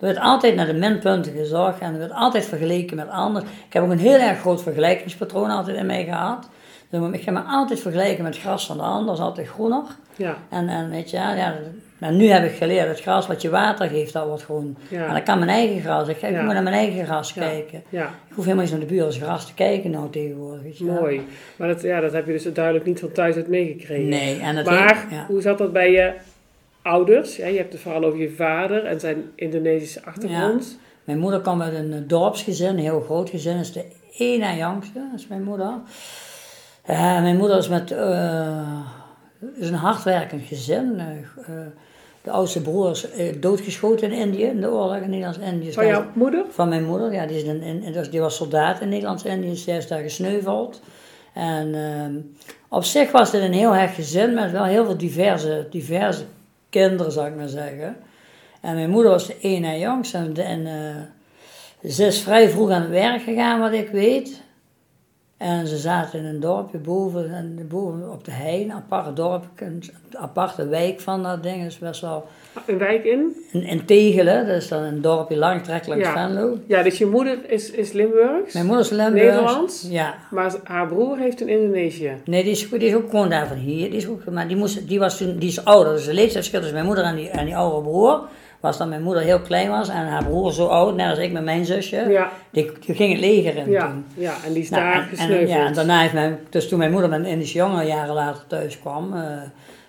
[0.00, 3.48] Er werd altijd naar de minpunten gezorgd en er werd altijd vergeleken met anderen.
[3.66, 6.48] Ik heb ook een heel erg groot vergelijkingspatroon altijd in mij gehad.
[6.90, 9.48] Dus ik ga me altijd vergelijken met het gras van de ander, dat is altijd
[9.48, 9.82] groener.
[10.16, 11.54] Ja, En, en weet je, ja,
[12.10, 14.76] nu heb ik geleerd, het gras wat je water geeft, dat wordt groen.
[14.88, 15.06] Ja.
[15.06, 16.08] En dat kan mijn eigen gras.
[16.08, 16.42] Ik ga ik Ja.
[16.42, 17.82] moet naar mijn eigen gras kijken.
[17.88, 20.62] ja, Ik hoef helemaal niet naar de buur's gras te kijken nou tegenwoordig.
[20.62, 20.94] Weet je wel.
[20.94, 21.26] mooi.
[21.56, 24.08] Maar dat, ja, dat heb je dus duidelijk niet van thuis uit meegekregen.
[24.08, 26.12] Nee, en dat Maar hoe zat dat bij je
[26.82, 27.36] ouders?
[27.36, 30.78] Ja, je hebt het vooral over je vader en zijn Indonesische achtergrond.
[31.04, 33.56] Mijn moeder kwam uit een eh, dorpsgezin, een heel groot gezin.
[33.56, 33.84] Dat is de
[34.16, 35.74] ene na jongste, dat is mijn moeder.
[36.86, 38.80] Ja, mijn moeder is met, eh,
[39.54, 40.98] is een hardwerkend gezin.
[40.98, 41.06] Eh,
[41.56, 41.66] eh,
[42.22, 45.72] de oudste broer is eh, doodgeschoten in Indië, in de oorlog in Nederlands-Indië.
[45.72, 46.44] Van jouw moeder?
[46.50, 49.88] Van mijn moeder, ja, die, is in, dus die was soldaat in Nederlands-Indië, die is
[49.88, 50.82] daar gesneuveld.
[51.34, 52.14] En ehm,
[52.68, 56.24] op zich was dit een heel hecht gezin met wel heel veel diverse, diverse
[56.70, 57.96] kinderen, zou ik maar zeggen.
[58.60, 62.80] En mijn moeder was de ene jongste en, en eh, ze is vrij vroeg aan
[62.80, 64.42] het werk gegaan, wat ik weet.
[65.40, 69.44] En ze zaten in een dorpje boven, en boven op de hei, een apart dorp,
[69.56, 71.64] een aparte wijk van dat ding.
[71.66, 72.26] is best wel
[72.66, 73.36] Een wijk in?
[73.52, 76.12] in, in Tegelen, dat is dan een dorpje lang trek langs Ja.
[76.12, 76.58] Venlo.
[76.66, 79.26] Ja, dus je moeder is, is Limburgs, Mijn moeder is Limburgs.
[79.36, 80.14] Nederlands, Ja.
[80.30, 82.12] maar haar broer heeft in Indonesië.
[82.24, 83.88] Nee, die is, die is ook gewoon daar van hier.
[83.90, 86.58] Die is, ook, maar die, moest, die, was toen, die is ouder, dus de leeftijdsverschil
[86.58, 88.28] tussen mijn moeder en die, en die oude broer
[88.60, 91.32] was dat mijn moeder heel klein was en haar broer zo oud, net als ik
[91.32, 91.96] met mijn zusje.
[92.08, 94.04] Ja, Die, die ging het leger in ja, toen.
[94.14, 95.48] ja, en die is Nou, daar en, en, gesneuveld.
[95.50, 98.46] ja, en daarna heeft mijn, dus toen mijn moeder met een Indische jongen jaren later
[98.46, 99.22] thuis kwam, eh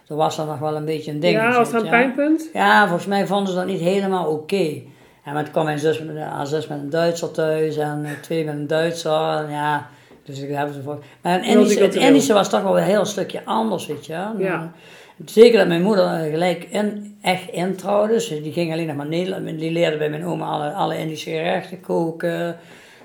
[0.08, 1.36] toen was dat nog wel een beetje een ding.
[1.36, 2.50] ja, was dat een pijnpunt?
[2.54, 4.82] Ja, volgens mij vonden ze dat niet helemaal oké.
[5.24, 8.12] En toen kwam mijn zus met, een- haar zus met een Duitser thuis en eh,
[8.22, 9.38] twee met een Duitser.
[9.46, 9.88] En ja,
[10.26, 11.04] dus ik hebben ze voor.
[11.22, 11.96] Maar een Indische, het.
[11.96, 14.14] Indische was toch wel een heel stukje anders, weet je.
[14.14, 14.72] En, Ja.
[15.26, 18.14] Zeker dat mijn moeder gelijk in, echt introuwde.
[18.14, 19.60] Dus die ging alleen nog maar Nederland.
[19.60, 22.58] Die leerde bij mijn oma alle, alle Indische gerechten koken.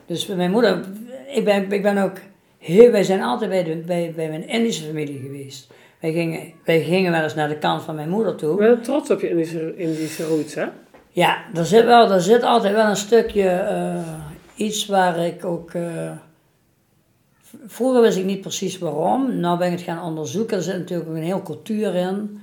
[0.07, 0.81] Dus mijn moeder,
[1.35, 2.17] ik ben, ik ben ook
[2.59, 5.71] heel, wij zijn altijd bij, de, bij, bij mijn Indische familie geweest.
[6.01, 8.57] Wij gingen, wij gingen wel eens naar de kant van mijn moeder toe.
[8.57, 10.65] Ben trots op je Indische, Indische roots, hè?
[11.09, 13.97] Ja, er zit, wel, er zit altijd wel een stukje eh,
[14.57, 15.71] iets waar ik ook.
[15.75, 16.11] eh,
[17.67, 19.41] vroeger wist ik niet precies waarom.
[19.41, 20.57] Nou ben ik het gaan onderzoeken.
[20.57, 22.41] Er zit natuurlijk ook een heel cultuur in.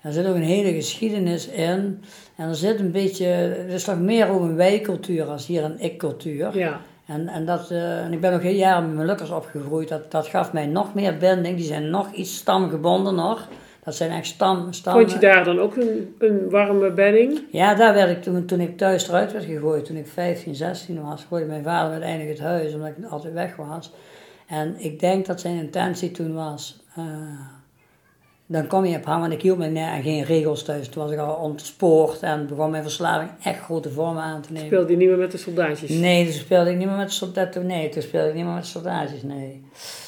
[0.00, 2.04] Er zit ook een hele geschiedenis in.
[2.36, 3.26] En er zit een beetje.
[3.26, 6.58] Het is toch meer ook een wij-cultuur als hier een ik-cultuur.
[6.58, 6.80] Ja.
[7.06, 9.88] En, en, dat, eh, en ik ben ook heel jaren met mijn lukkers opgegroeid.
[9.88, 11.56] Dat, dat gaf mij nog meer binding.
[11.56, 13.48] Die zijn nog iets stamgebonden nog.
[13.84, 14.72] Dat zijn echt stam.
[14.72, 17.40] stam Vond je daar dan ook een, een warme bedding?
[17.50, 21.02] ja, daar werd ik toen, toen ik thuis eruit werd gegooid, toen ik 15, 16
[21.02, 23.92] was, gooide mijn vader uiteindelijk het huis, omdat ik altijd weg was.
[24.52, 27.04] En ik denk dat zijn intentie toen was, eh,
[28.46, 30.88] dan kom je op hangen, want ik hield me aan geen regels thuis.
[30.88, 34.66] Toen was ik al ontspoord en begon mijn verslaving echt grote vormen aan te nemen.
[34.66, 35.90] Speelde je niet meer met de soldaatjes?
[35.90, 37.66] Nee, toen speelde ik niet meer met soldaten.
[37.66, 39.22] Nee, toen speelde ik niet meer met soldaatjes.
[39.22, 39.62] Nee.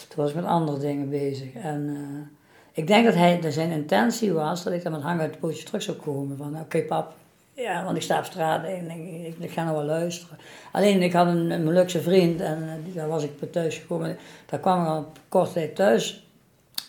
[0.09, 1.55] Toen was ik met andere dingen bezig.
[1.55, 5.21] En eh, ik denk dat hij, dat zijn intentie was dat ik dan met hang
[5.21, 6.37] uit het pootje terug zou komen.
[6.37, 7.15] Van oké pap,
[7.55, 10.39] ja, want ik sta op straat en ik, ik, ik ga nog wel luisteren.
[10.73, 14.17] Alleen ik had een, een Molukse vriend en eh, daar was ik thuis gekomen.
[14.47, 16.27] Daar kwam ik al op korte tijd thuis.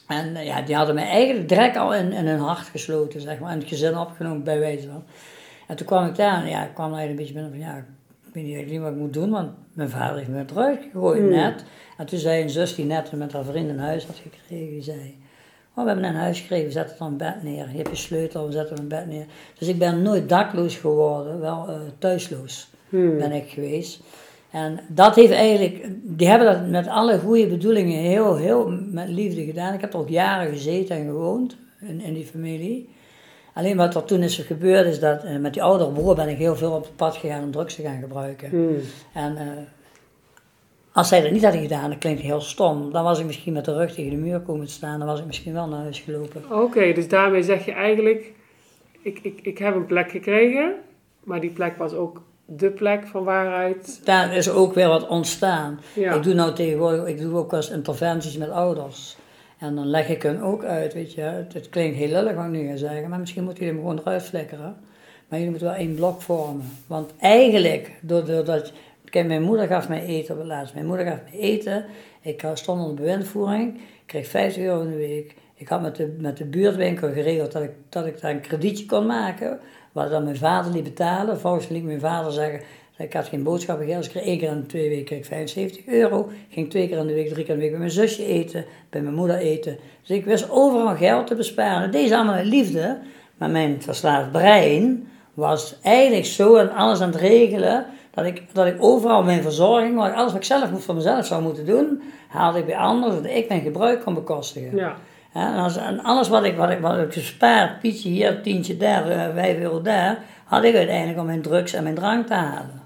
[0.08, 3.39] En eh, ja, die hadden mij eigenlijk direct al in, in hun hart gesloten, zeg
[3.39, 3.51] maar.
[3.51, 5.04] En het gezin opgenomen, bij wijze van.
[5.67, 7.78] En toen kwam ik daar en ja, ik kwam eigenlijk een beetje binnen van ja,
[7.78, 11.30] ik weet niet wat ik moet doen, want mijn vader heeft me eruit gegooid Hmm.
[11.30, 11.63] net.
[11.97, 14.82] En toen zei een zus die net met haar vriend een huis had gekregen, die
[14.82, 15.17] zei,
[15.75, 17.69] Oh, we hebben een huis gekregen, we zetten het een bed neer.
[17.69, 19.25] Je hebt je sleutel, we zetten een bed neer.
[19.57, 23.17] Dus ik ben nooit dakloos geworden, wel uh, thuisloos Hmm.
[23.17, 23.99] ben ik geweest.
[24.51, 29.45] En dat heeft eigenlijk, die hebben dat met alle goede bedoelingen heel, heel met liefde
[29.45, 29.73] gedaan.
[29.73, 32.89] Ik heb er ook jaren gezeten en gewoond in, in die familie.
[33.53, 36.38] Alleen wat er toen is gebeurd is dat eh, met die oudere broer ben ik
[36.38, 38.49] heel veel op het pad gegaan om drugs te gaan gebruiken.
[38.49, 38.77] Hmm.
[39.13, 39.45] En eh,
[40.95, 43.65] als zij dat niet hadden gedaan, dat klinkt heel stom, dan was ik misschien met
[43.65, 45.99] de rug tegen de muur komen te staan, dan was ik misschien wel naar huis
[45.99, 46.43] gelopen.
[46.51, 48.31] Oké, dus daarmee zeg je eigenlijk,
[49.01, 50.73] ik, ik, ik heb een plek gekregen,
[51.23, 54.01] maar die plek was ook de plek van waaruit.
[54.03, 55.79] Daar is ook weer wat ontstaan.
[55.93, 56.13] Ja.
[56.13, 59.17] Ik doe nou tegenwoordig, ik doe ook wel eens interventies met ouders.
[59.58, 61.21] En dan leg ik hun ook uit, weet je.
[61.21, 63.89] Het, het klinkt heel lullig wat ik nu ga zeggen, maar misschien moeten jullie hem
[63.89, 64.75] gewoon eruit flikkeren.
[65.27, 66.71] Maar jullie moeten wel één blok vormen.
[66.88, 68.71] Want eigenlijk, doordat...
[69.15, 70.45] Kijk, mijn moeder gaf mij eten op.
[70.73, 71.86] Mijn moeder gaf mij eten.
[72.21, 73.75] Ik stond onder bewindvoering.
[73.75, 75.36] Ik kreeg 50 euro in de week.
[75.54, 78.86] Ik had met de, met de buurtwinkel geregeld dat ik, dat ik daar een kredietje
[78.86, 79.60] kon maken.
[79.91, 81.39] Wat dan mijn vader liet betalen.
[81.39, 82.62] Volgens liet mijn vader zeggen,
[82.97, 83.97] ik had geen boodschappengeld.
[83.97, 86.30] Dus ik kreeg één keer in twee weken kreeg ik 75 euro.
[86.49, 88.65] Ging twee keer in de week, drie keer in de week bij mijn zusje eten.
[88.89, 89.78] Bij mijn moeder eten.
[90.01, 91.91] Dus ik wist overal geld te besparen.
[91.91, 92.97] Deze allemaal liefde.
[93.38, 97.86] Maar mijn verslaafd brein was eigenlijk zo en alles aan het regelen.
[98.15, 101.65] Dat ik, dat ik overal mijn verzorging, alles wat ik zelf voor mezelf zou moeten
[101.65, 104.78] doen, haalde ik bij anderen, zodat ik mijn gebruik kon bekostigen.
[104.78, 104.95] Ja.
[105.34, 108.78] Ja, en, als, en alles wat ik, wat ik, wat ik gespaard, pietje hier, tientje
[108.78, 112.34] daar, eh, vijf euro daar, had ik uiteindelijk om mijn drugs en mijn drank te
[112.34, 112.82] halen.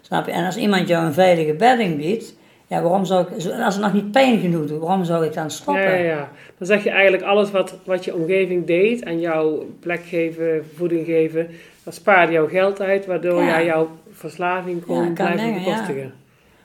[0.00, 0.32] Snap je?
[0.32, 2.34] En als iemand jou een veilige bedding biedt,
[2.68, 3.30] ja, waarom zou ik,
[3.64, 5.82] als het nog niet pijn genoeg doet, waarom zou ik dan stoppen?
[5.82, 6.30] Ja, ja, ja.
[6.58, 11.06] Dan zeg je eigenlijk alles wat, wat je omgeving deed en jouw plek geven, voeding
[11.06, 11.48] geven,
[11.84, 15.58] dat spaarde jouw geld uit, waardoor jij jouw verslaving kon blijven ja.
[15.58, 16.12] bekostigen.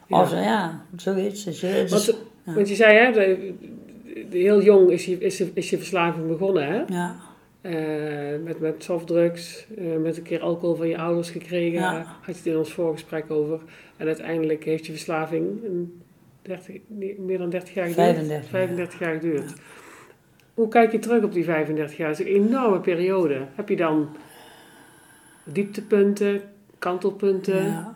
[0.10, 0.82] Of ja,
[1.54, 1.92] zoiets.
[1.92, 2.18] Want,
[2.56, 3.54] want je zei, hè, de-
[4.30, 6.82] de- heel jong is je, is, je, is je verslaving begonnen, hè?
[6.88, 7.16] ja,
[8.44, 11.94] met, met softdrugs, eh, met een keer alcohol van je ouders gekregen, Ja.
[12.22, 13.60] had je het in ons voorgesprek over.
[13.98, 16.02] En uiteindelijk heeft je verslaving een
[16.42, 18.06] 30, nee, meer dan 30 jaar geduurd.
[18.06, 18.68] 35 jaar.
[18.68, 19.54] 35 jaar geduurd.
[20.54, 22.10] Hoe kijk je terug op die 35 jaar?
[22.10, 23.48] Dat is een enorme periode.
[23.56, 24.10] Heb je dan
[25.44, 26.42] dieptepunten,
[26.80, 27.66] kantelpunten?
[27.66, 27.94] Ja.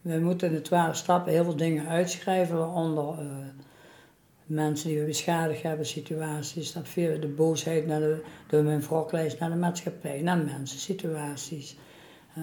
[0.00, 3.26] We moeten in de twaalf stappen heel veel dingen uitschrijven, waaronder eh,
[4.52, 6.68] mensen die we beschadigd hebben, situaties.
[6.68, 11.76] Stap 4, de boosheid naar de, door mijn wroklijst naar de maatschappij, naar mensen, situaties.
[12.34, 12.42] Eh,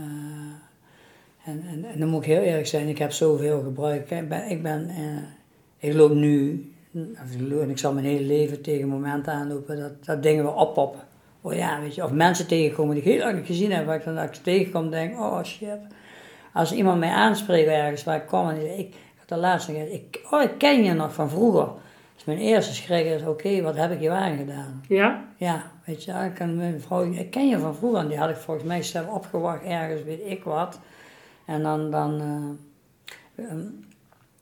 [1.46, 4.12] en, en, en dan moet ik heel eerlijk zijn, ik heb zoveel gebruikt.
[4.12, 6.66] Ik ben, ik, ben eh, ik loop nu,
[7.62, 11.02] en ik zal mijn hele leven tegen momenten aanlopen dat, dat dingen weer oppoppen.
[11.42, 14.04] Oh ja, weet je, of mensen tegenkomen die ik heel niet gezien heb, waar ik
[14.04, 15.80] dan als ik tegenkom denk, oh shit.
[16.54, 20.20] Als iemand mij aanspreekt ergens waar ik kom en ik had de laatste keer, ik,
[20.30, 21.68] oh ik ken je nog van vroeger.
[22.20, 24.84] Dus mijn eerste schrik is, oké, wat heb ik je aangedaan?
[24.88, 25.26] Ja?
[25.38, 28.30] Ja, weet je, ik, kan mijn vrouw, ik ken je van vroeger en die had
[28.30, 30.80] ik volgens mij zelf opgewacht ergens, weet ik wat.
[31.46, 32.22] En dan, dan
[33.36, 33.60] eh, ehm,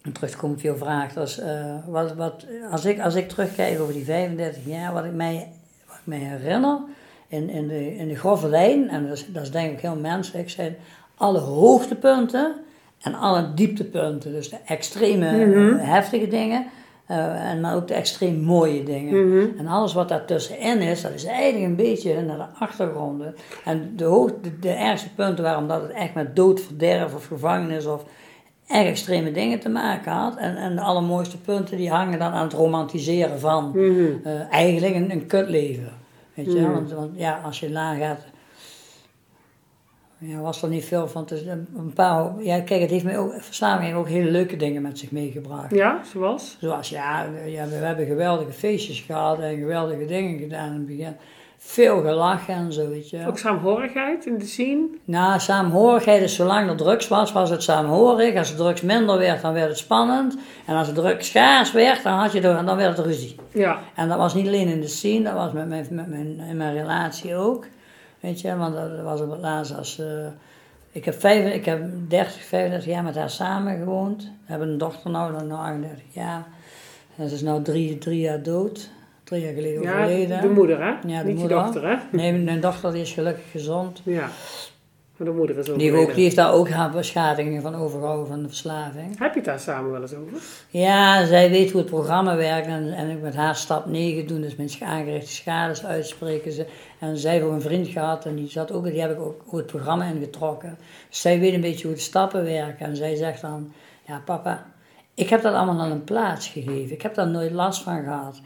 [0.06, 3.30] om terug te komen op jouw vraag, dus, eh, wat, wat, als, ik, als ik
[3.30, 5.48] terugkijk over die 35 jaar, wat ik mij,
[5.88, 6.80] wat ik mij herinner,
[7.28, 9.96] in, in, de, in de grove lijn, en dat is, dat is denk ik heel
[9.96, 10.76] menselijk, zijn
[11.16, 12.56] alle hoogtepunten
[13.02, 14.32] en alle dieptepunten.
[14.32, 16.66] Dus de extreme eh, heftige dingen,
[17.08, 19.28] en maar ook de extreem mooie dingen.
[19.30, 19.58] Mhm.
[19.60, 23.36] En alles wat daartussenin is, dat is eigenlijk een beetje naar de achtergronden.
[23.66, 27.26] En de, hoog, de, de ergste punten waarom dat het echt met dood, verderf of
[27.26, 28.04] gevangenis of
[28.68, 30.38] echt extreme dingen te maken had.
[30.38, 34.04] En, en de allermooiste punten die hangen dan aan het romantiseren van Mhm.
[34.24, 35.92] eh, eigenlijk een, een kutleven.
[36.34, 38.20] Weet je, want, want ja, als je nagaat,
[40.20, 41.26] ja, was er niet veel van.
[41.26, 45.00] te een paar, ja, kijk, het heeft mij ook, verslaving ook hele leuke dingen met
[45.00, 45.76] zich meegebracht.
[45.76, 46.58] Ja, zoals?
[46.60, 51.16] Zoals, ja, ja, we hebben geweldige feestjes gehad en geweldige dingen gedaan in het begin.
[51.60, 53.28] Veel gelachen en zo, weet je.
[53.28, 54.88] Ook saamhorigheid in de scene?
[55.04, 58.36] Nou, saamhorigheid is zolang er drugs was, was het saamhorig.
[58.36, 60.38] Als er drugs minder werd, dan werd het spannend.
[60.66, 63.36] En als er drugs schaars werd, dan, had je er, dan werd het ruzie.
[63.52, 63.80] Ja.
[63.96, 66.58] En dat was niet alleen in de scene, dat was met mijn, met mijn, in
[66.58, 67.66] mijn relatie ook.
[68.28, 70.00] Weet je, want dat was op het laatst als...
[70.00, 70.28] eh,
[70.92, 74.24] ik, heb vijf, ik heb 30, 35 jaar met haar samen gewoond.
[74.24, 76.46] We hebben een dochter nou, dan nu 38 jaar.
[77.16, 78.90] En ze is nu drie, drie jaar dood.
[79.24, 80.42] Drie jaar geleden ja, overleden.
[80.42, 80.90] de moeder, hè?
[81.08, 81.58] Ja, de Niet moeder.
[81.58, 81.96] dochter, hè?
[82.12, 84.02] Nee, mijn dochter die is gelukkig gezond.
[84.04, 84.30] Ja.
[85.18, 88.48] Maar de moeder is Die, ook, heeft daar ook haar beschadigingen van overgehouden van de
[88.48, 89.20] verslaving.
[89.20, 90.38] Heb je het daar samen wel eens over?
[90.70, 94.42] Ja, zij weet hoe het programma werkt en, en ik met haar stap 9 doen,
[94.42, 96.52] dus scha- aangerichte schades uitspreken.
[96.52, 96.66] Ze,
[97.00, 99.42] en zij heeft ook een vriend gehad en die, zat ook, die heb ik ook
[99.46, 100.78] hoe het programma ingetrokken.
[101.10, 103.72] Dus zij weet een beetje hoe de stappen werken en zij zegt dan,
[104.08, 104.66] ja papa,
[105.14, 108.42] ik heb dat allemaal al een plaats gegeven, ik heb daar nooit last van gehad.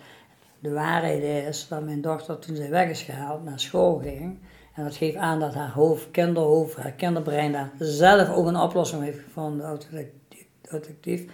[0.60, 4.38] de waarheid is dat mijn dochter toen zij weg is gehaald naar school ging.
[4.82, 9.04] En dat geeft aan dat haar hoofd, kinderhoofd, haar kinderbrein daar zelf ook een oplossing
[9.04, 11.26] heeft gevonden, autodidactief.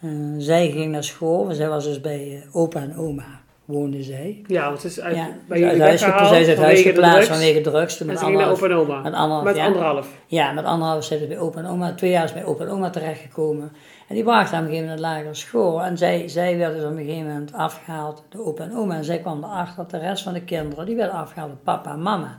[0.00, 4.42] Uh, zij ging naar school, zij was dus bij uh, opa en oma woonde zij.
[4.46, 7.14] Ja, want het is uit, Ja, bij jullie huis, weggehaald zij is uit huis geplaatst
[7.14, 7.28] drugs.
[7.28, 7.96] vanwege drugs.
[7.96, 9.02] Toen En met ze ging naar anderhalf, opa en oma.
[9.02, 9.66] met anderhalf Met jaar.
[9.66, 10.08] anderhalf.
[10.26, 11.92] Ja, met anderhalf zitten bij opa en oma.
[11.94, 13.72] Twee jaar is bij opa en oma terechtgekomen.
[14.08, 15.82] En die bracht haar op een gegeven moment naar de lagere school.
[15.82, 18.96] En zij, zij werd dus op een gegeven moment afgehaald door opa en oma.
[18.96, 21.92] En zij kwam erachter dat de rest van de kinderen, die werden afgehaald door papa
[21.92, 22.38] en mama.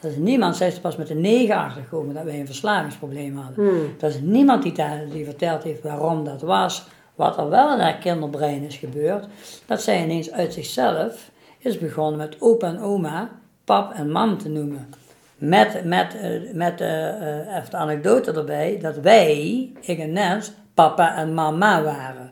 [0.00, 3.36] Dat is niemand, zij is er pas met de negen achtergekomen dat wij een verslavingsprobleem
[3.36, 3.64] hadden.
[3.66, 3.94] Hmm.
[3.98, 6.86] Dat is niemand die, daar, die verteld heeft waarom dat was.
[7.18, 9.26] Wat er wel in haar kinderbrein is gebeurd,
[9.66, 13.30] dat zij ineens uit zichzelf is begonnen met opa en oma
[13.64, 14.94] pap en mam te noemen.
[15.36, 20.52] Met, met, eh, met eh, eh, even de anekdote erbij, dat wij, ik en Nens,
[20.74, 22.30] papa en mama waren.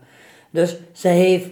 [0.50, 1.50] Dus ze heeft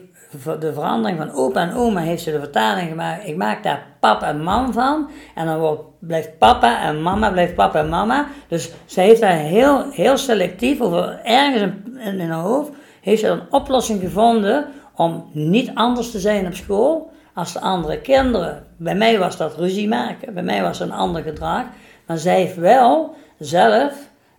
[0.60, 3.26] de verandering van opa en oma heeft ze de vertaling gemaakt.
[3.26, 5.10] Ik maak daar pap en mam van.
[5.34, 8.26] En dan wordt, blijft papa en mama, blijft papa en mama.
[8.48, 12.70] Dus ze heeft daar heel, heel selectief over ergens in, in haar hoofd,
[13.04, 18.00] heeft ze een oplossing gevonden om niet anders te zijn op school als de andere
[18.00, 18.66] kinderen.
[18.76, 21.64] Bij mij was dat ruzie maken, bij mij was een ander gedrag.
[22.06, 23.92] Maar zij heeft wel zelf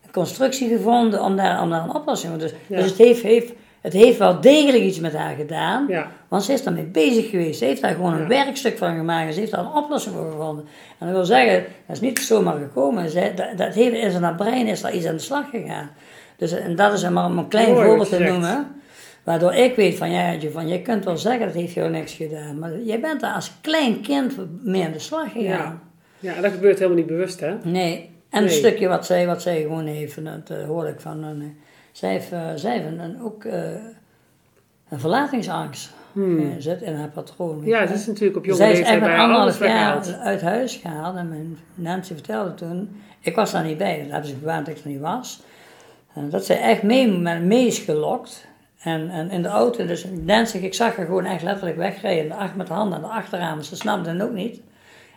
[0.06, 2.76] een constructie gevonden om daar, om daar een oplossing te Dus, Ja.
[2.78, 3.52] dus het, heeft, heeft,
[3.82, 5.86] het heeft wel degelijk iets met haar gedaan.
[5.88, 6.08] Ja.
[6.28, 7.60] Want ze is daarmee bezig geweest.
[7.60, 8.28] Ze heeft daar gewoon een Ja.
[8.28, 9.28] werkstuk van gemaakt.
[9.28, 10.66] en Ze heeft daar een oplossing voor gevonden.
[11.00, 13.10] En dat wil zeggen, dat is niet zomaar gekomen.
[13.10, 15.90] Ze, dat, dat heeft in zijn brein is daar iets aan de slag gegaan.
[16.38, 18.68] Dus, en dat is maar om een klein Mooi voorbeeld te noemen.
[19.24, 22.14] Waardoor ik weet van, ja, je, van, je kunt wel zeggen dat heeft jou niks
[22.14, 22.60] gedaan.
[22.60, 25.82] Maar jij bent daar als klein kind mee aan de slag gegaan.
[26.20, 26.34] Ja.
[26.36, 27.56] ja, dat gebeurt helemaal niet bewust, hè?
[27.64, 28.10] Nee.
[28.30, 28.52] En Nee.
[28.52, 31.48] een stukje wat zij, wat zij gewoon heeft, dat eh, hoorde ik van een, eh,
[31.92, 33.44] zij heeft, eh, zij heeft een, ook
[34.90, 35.94] een verlatingsangst.
[36.12, 36.56] Hmm.
[36.62, 37.62] zit in haar patroon.
[37.66, 40.26] Ja, het is natuurlijk op jonge Zij leeftijd bij ouders anderhalf jaar weggehaald.
[40.26, 41.16] uit huis gehaald.
[41.16, 44.78] En mijn Nancy vertelde toen, ik was daar niet bij, dat hebben ze bewaard dat
[44.78, 45.42] ik er niet was.
[46.16, 47.08] En dat zij echt mee,
[47.40, 48.48] mee is gelokt.
[48.80, 52.28] En, en in de auto, dus Nancy, ik zag haar gewoon echt letterlijk wegrijden.
[52.28, 54.62] De achter met de handen aan de achterraam, ze snapte het ook niet.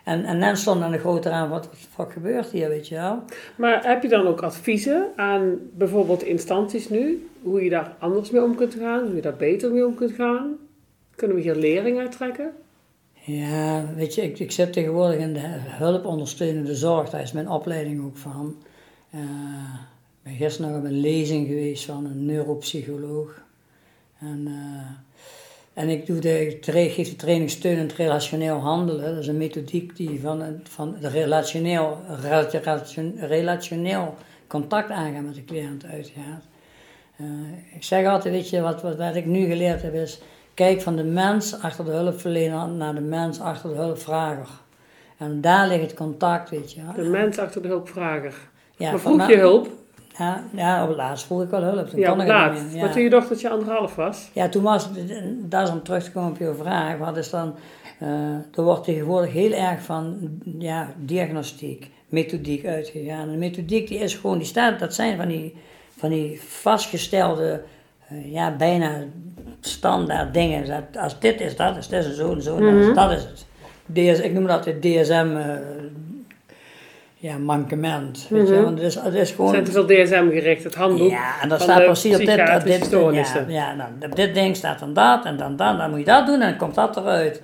[0.03, 3.23] En, en Nancy stond aan de grote raam, wat, wat gebeurt hier, weet je wel.
[3.55, 7.29] Maar heb je dan ook adviezen aan bijvoorbeeld instanties nu?
[7.41, 9.05] Hoe je daar anders mee om kunt gaan?
[9.05, 10.55] Hoe je daar beter mee om kunt gaan?
[11.15, 12.51] Kunnen we hier lering uit trekken?
[13.13, 18.05] Ja, weet je, ik, ik zit tegenwoordig in de hulpondersteunende zorg, daar is mijn opleiding
[18.05, 18.55] ook van.
[19.11, 19.19] Eh,
[20.29, 23.41] ben gisteren nog op een lezing geweest van een neuropsycholoog.
[24.19, 29.09] En, eh, en ik doe de, ik geef de training steun in het relationeel handelen.
[29.13, 34.15] Dat is een methodiek die van, het- van de relationeel, relation- relationeel
[34.47, 36.43] contact aangaan met de cliënt uitgaat.
[37.15, 37.25] Eh,
[37.75, 40.21] ik zeg altijd, weet je, wat, wat, wat ik nu geleerd heb is,
[40.53, 44.49] kijk van de mens achter de hulpverlener naar de mens achter de hulpvrager.
[45.17, 46.81] En daar ligt het contact, weet je.
[46.95, 48.33] De mens achter de hulpvrager.
[48.77, 49.67] Ja, maar vroeg je hulp?
[50.19, 51.87] Ja, ja, op het laatst vroeg ik wel hulp.
[51.89, 52.63] Toen Ja, op het laatst.
[52.71, 54.29] meer, Maar toen je dochtertje anderhalf was?
[54.33, 57.29] Ja, toen was, het- dat is om terug te komen op je vraag, wat is
[57.29, 57.55] dan,
[57.99, 58.09] eh,
[58.55, 60.17] er wordt tegenwoordig heel erg van
[60.59, 63.21] ja, diagnostiek, methodiek uitgegaan.
[63.21, 65.55] En de methodiek die is gewoon, die staat, dat zijn van die,
[65.97, 67.61] van die vastgestelde,
[68.07, 69.03] eh, ja, bijna
[69.59, 70.67] standaard dingen.
[70.67, 73.23] Dat, als dit is dat, is dit en zo en zo, dat, is, dat is
[73.23, 73.45] het.
[73.93, 75.57] DS, ik noem dat het DSM, eh,
[77.21, 78.27] ja, mankement.
[78.29, 78.63] Weet je, Mhm.
[78.63, 79.65] want het is, het is gewoon...
[79.65, 81.09] veel DSM gericht, het handboek.
[81.09, 84.33] Ja, en dat van staat precies op dit, op dit, ja, ja nou, op dit
[84.33, 86.75] ding staat dan dat en dan dat, dan moet je dat doen en dan komt
[86.75, 87.41] dat eruit.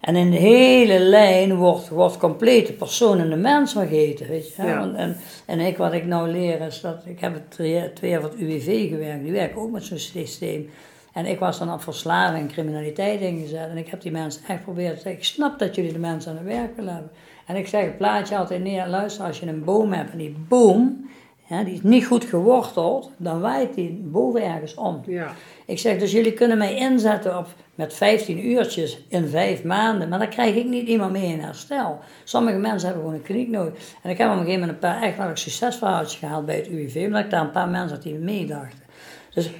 [0.00, 4.54] En in de hele lijn wordt, wordt compleet de persoon en de mens vergeten, weet
[4.54, 4.62] je.
[4.62, 4.80] Ja.
[4.82, 8.20] En, en, en ik, wat ik nou leer is dat, ik heb twee, twee jaar
[8.20, 10.70] voor het UWV gewerkt, die werken ook met zo'n systeem.
[11.12, 13.68] En ik was dan op verslaving en criminaliteit ingezet.
[13.70, 16.30] En ik heb die mensen echt geprobeerd te zeggen, ik snap dat jullie de mensen
[16.30, 17.10] aan het werk willen hebben.
[17.50, 20.36] En ik zeg het plaatje altijd neer, luister, als je een boom hebt en die
[20.48, 21.10] boom,
[21.48, 25.02] ja, die is niet goed geworteld, dan waait die boven ergens om.
[25.06, 25.32] Ja.
[25.66, 30.18] Ik zeg, dus jullie kunnen mij inzetten op, met 15 uurtjes in vijf maanden, maar
[30.18, 31.98] dan krijg ik niet iemand mee in herstel.
[32.24, 33.74] Sommige mensen hebben gewoon een kliniek nodig.
[34.02, 36.68] En ik heb op een gegeven moment een paar echt wel succesverhaaltjes gehaald bij het
[36.68, 38.78] UWV, omdat ik daar een paar mensen had die meedachten.
[39.34, 39.50] Dus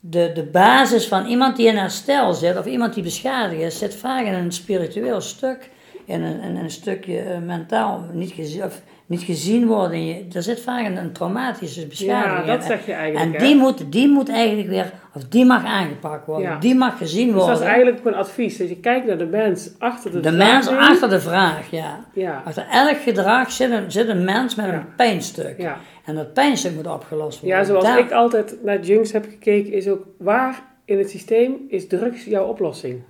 [0.00, 3.94] de, de basis van iemand die in herstel zit, of iemand die beschadigd is, zit
[3.94, 5.70] vaak in een spiritueel stuk,
[6.04, 10.06] in een, een stukje eh, mentaal niet, gezien, of niet gezien worden.
[10.06, 13.46] Je, er zit vaak een, een traumatische beschadiging Ja, dat zeg je eigenlijk, En hè?
[13.46, 16.58] die moet, die moet eigenlijk weer, of die mag aangepakt worden, Ja.
[16.58, 17.52] die mag gezien Dus worden.
[17.52, 18.56] dat is eigenlijk ook een advies.
[18.56, 20.88] Dat je kijkt naar de mens achter de de mens verslaving.
[20.90, 22.04] achter de vraag, ja.
[22.14, 22.42] Ja.
[22.44, 25.60] Achter elk gedrag zit een, zit een mens met een pijnstuk.
[25.60, 25.76] Ja.
[26.04, 27.58] En dat pijnstuk moet opgelost worden.
[27.58, 31.54] ja, zoals Daar- ik altijd naar Junks heb gekeken, is ook waar in het systeem
[31.68, 33.02] is drugs jouw oplossing?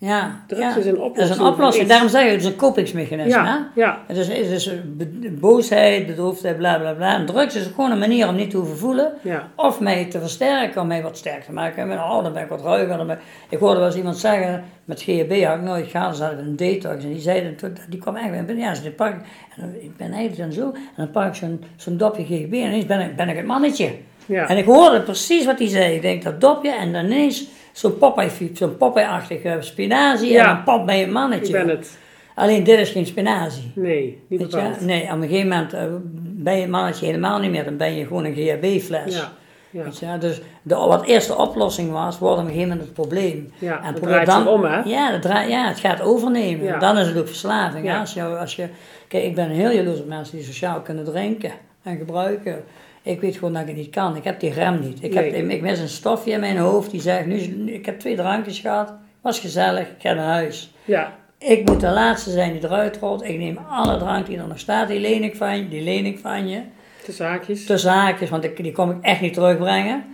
[0.00, 0.76] Ja, Drugs ja.
[0.76, 1.40] is een Dat is oplossing.
[1.40, 1.88] een oplossing.
[1.88, 3.30] Daarom zeg je, het is een kopingsmechanisme.
[3.42, 3.80] Ja, hè?
[3.80, 7.14] ja, Het is, het is be- boosheid, bedroefdheid, bla bla bla.
[7.14, 9.12] En drugs is gewoon een manier om niet te hoeven voelen.
[9.22, 9.48] ja.
[9.56, 11.90] Of mij te versterken, om mij wat sterker te maken.
[11.90, 12.96] En, oh, dan ben ik wat ruiger.
[12.96, 16.22] Dan ben- Ik hoorde wel eens iemand zeggen, met GHB had ik nooit gehad, ze
[16.22, 17.04] hadden een detox.
[17.04, 18.98] En die zeiden, toen- die kwam eigenlijk binnen, ja, ze ik.
[19.00, 19.20] En
[19.56, 22.86] dan, ik ben eigenlijk zo, en dan pak ik zo'n zo'n dopje GHB en ineens
[22.86, 23.90] ben ik, ben ik het mannetje.
[24.26, 24.48] ja.
[24.48, 25.94] En ik hoorde precies wat hij zei.
[25.94, 27.44] Ik denk, dat dopje en dan ineens
[27.78, 30.56] zo'n Popeye, zo'n Popeye-achtige spinazie Ja.
[30.56, 31.58] en pop ben je een mannetje.
[31.58, 31.98] Ik ben het.
[32.34, 33.72] Alleen dit is geen spinazie.
[33.74, 34.80] Nee, niet bepaald.
[34.80, 35.82] Nee, op een gegeven moment eh,
[36.20, 37.64] ben je een mannetje helemaal niet meer.
[37.64, 39.16] Dan ben je gewoon een GHB-fles.
[39.16, 39.32] Ja,
[39.70, 39.82] ja.
[39.82, 40.18] Weet je?
[40.18, 43.52] Dus de, wat eerst de oplossing was, wordt op een gegeven moment het probleem.
[43.58, 44.80] Ja, dat probeer om, hè?
[44.80, 46.64] Ja, dat draait, ja, het gaat overnemen.
[46.64, 46.78] Ja.
[46.78, 47.84] Dan is het ook verslaving.
[47.84, 48.00] Ja.
[48.00, 48.68] Als je, als je,
[49.08, 52.64] kijk, ik ben heel jaloers op mensen die sociaal kunnen drinken en gebruiken.
[53.08, 54.16] Ik weet gewoon dat ik het niet kan.
[54.16, 55.02] Ik heb die rem niet.
[55.02, 55.42] Ik, heb, Nee.
[55.42, 57.36] ik, ik mis een stofje in mijn hoofd die zegt, nu,
[57.72, 60.72] ik heb twee drankjes gehad, was gezellig, ik ga naar huis.
[60.84, 63.24] Ja, Ik moet de laatste zijn die eruit rolt.
[63.24, 66.06] Ik neem alle drank die er nog staat, die leen ik van je, die leen
[66.06, 66.60] ik van je.
[67.06, 67.64] de zaakjes.
[67.66, 70.04] Tussen haakjes, want ik, die kom ik echt niet terugbrengen.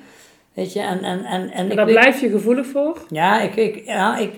[0.54, 2.98] Weet je, en, en, en, en En daar blijf je gevoelig voor?
[3.08, 4.30] Ja, ik, ik, ja ik,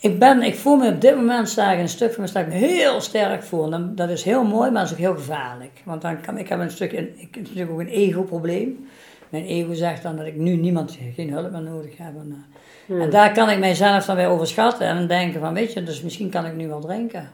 [0.00, 2.40] ik, ben, ik voel me op dit moment, sta ik een stuk van me, sta
[2.40, 3.72] ik me heel sterk voor.
[3.72, 5.82] En dat is heel mooi, maar dat is ook heel gevaarlijk.
[5.84, 8.88] Want dan kan, ik heb een stuk, ik heb natuurlijk ook een ego-probleem.
[9.28, 12.14] Mijn ego zegt dan dat ik nu niemand, geen hulp meer nodig heb.
[12.14, 12.54] En, eh,
[12.86, 13.00] Hmm.
[13.00, 16.30] en daar kan ik mijzelf dan weer overschatten en denken van, weet je, dus misschien
[16.30, 17.30] kan ik nu wel drinken.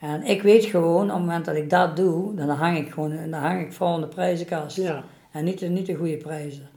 [0.00, 3.16] En ik weet gewoon, op het moment dat ik dat doe, dan hang ik gewoon,
[3.30, 4.76] dan hang ik vol in de prijzenkast.
[4.76, 5.02] Ja.
[5.32, 6.68] En niet, de- niet de goede prijzen.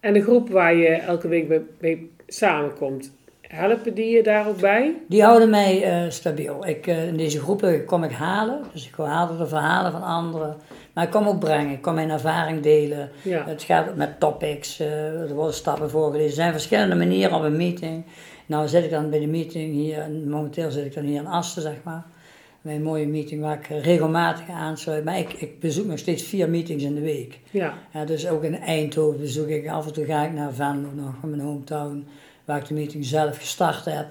[0.00, 3.12] En de groep waar je elke week mee samenkomt,
[3.48, 4.94] helpen die je daar ook bij?
[5.08, 6.66] Die houden mij eh, stabiel.
[6.66, 10.56] Ik, eh, in deze groepen kom ik halen, dus ik haal de verhalen van anderen.
[10.92, 13.10] Maar ik kom ook brengen, ik kom mijn ervaring delen.
[13.22, 13.44] Ja.
[13.46, 16.28] Het gaat met topics, eh, er worden stappen voorgelezen.
[16.28, 18.04] Er zijn verschillende manieren op een meeting.
[18.46, 21.26] Nou zit ik dan bij de meeting hier, en momenteel zit ik dan hier in
[21.26, 22.04] Asten, zeg maar.
[22.62, 25.04] Bij een mooie meeting waar ik regelmatig aansluit.
[25.04, 27.38] Maar ik, ik bezoek nog steeds vier meetings in de week.
[27.50, 27.74] Ja,
[28.06, 29.68] dus ook in Eindhoven bezoek ik.
[29.68, 32.06] Af en toe ga ik naar Venlo nog, van mijn hometown,
[32.48, 34.06] waar ik de meeting zelf gestart heb.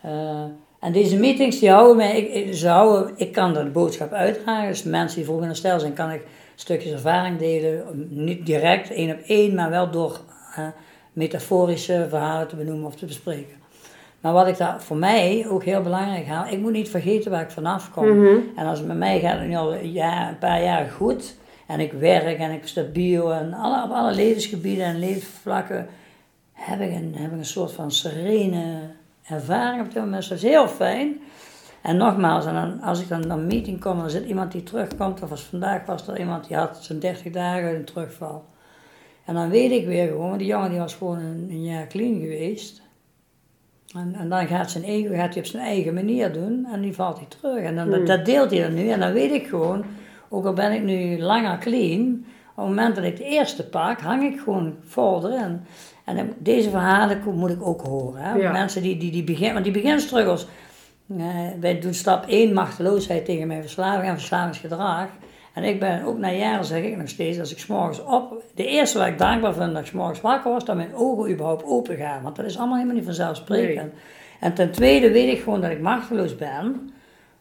[0.00, 0.44] Eh,
[0.80, 4.68] en deze meetings die houden mij, ik, ze houden, ik kan de boodschap uitdragen.
[4.68, 6.22] Dus mensen die vroeg in de stijl zijn, kan ik
[6.54, 7.84] stukjes ervaring delen.
[8.08, 10.20] Niet direct, één op één, maar wel door
[10.54, 10.66] eh,
[11.12, 13.56] metaforische verhalen te benoemen of te bespreken.
[14.20, 17.42] Maar wat ik daar voor mij ook heel belangrijk haal, ik moet niet vergeten waar
[17.42, 18.18] ik vanaf kom.
[18.18, 18.36] Mhm.
[18.56, 21.36] En als het met mij gaat het nu al een, jaar, een paar jaar goed,
[21.66, 25.88] en ik werk en ik stabiel en alle, op alle levensgebieden en levensvlakken
[26.58, 28.80] heb ik, een, heb ik een soort van serene
[29.22, 30.28] ervaring op dit moment.
[30.28, 31.20] Dat is heel fijn.
[31.82, 34.62] En nogmaals, en dan, als ik dan naar een meeting kom er zit iemand die
[34.62, 38.44] terugkomt, of als vandaag was er iemand die had zijn 30 dagen een terugval.
[39.24, 42.20] En dan weet ik weer gewoon, die jongen die was gewoon een, een jaar clean
[42.20, 42.82] geweest.
[43.94, 46.94] En, en dan gaat zijn ego gaat hij op zijn eigen manier doen en die
[46.94, 47.64] valt hij terug.
[47.64, 49.84] En dan, dat, dat deelt hij dan nu en dan weet ik gewoon,
[50.28, 52.24] ook al ben ik nu langer clean,
[52.58, 55.60] op het moment dat ik de eerste pak, hang ik gewoon vol erin.
[56.08, 58.22] En dan- deze verhalen moet ik ook horen.
[58.22, 58.34] Hè?
[58.34, 58.52] Ja.
[58.52, 60.46] Mensen die, die, die beginnen, want die beginstruggles,
[61.18, 61.26] eh,
[61.60, 65.08] wij doen stap 1, machteloosheid tegen mijn verslaving en verslavingsgedrag.
[65.54, 68.42] En ik ben ook na jaren, zeg ik nog steeds, als ik 's morgens op...
[68.54, 71.30] De eerste waar ik dankbaar vind dat ik 's morgens wakker was, dat mijn ogen
[71.30, 72.22] überhaupt open gaan.
[72.22, 73.92] Want dat is allemaal helemaal niet vanzelfsprekend.
[74.40, 76.90] En ten tweede weet ik gewoon dat ik machteloos ben.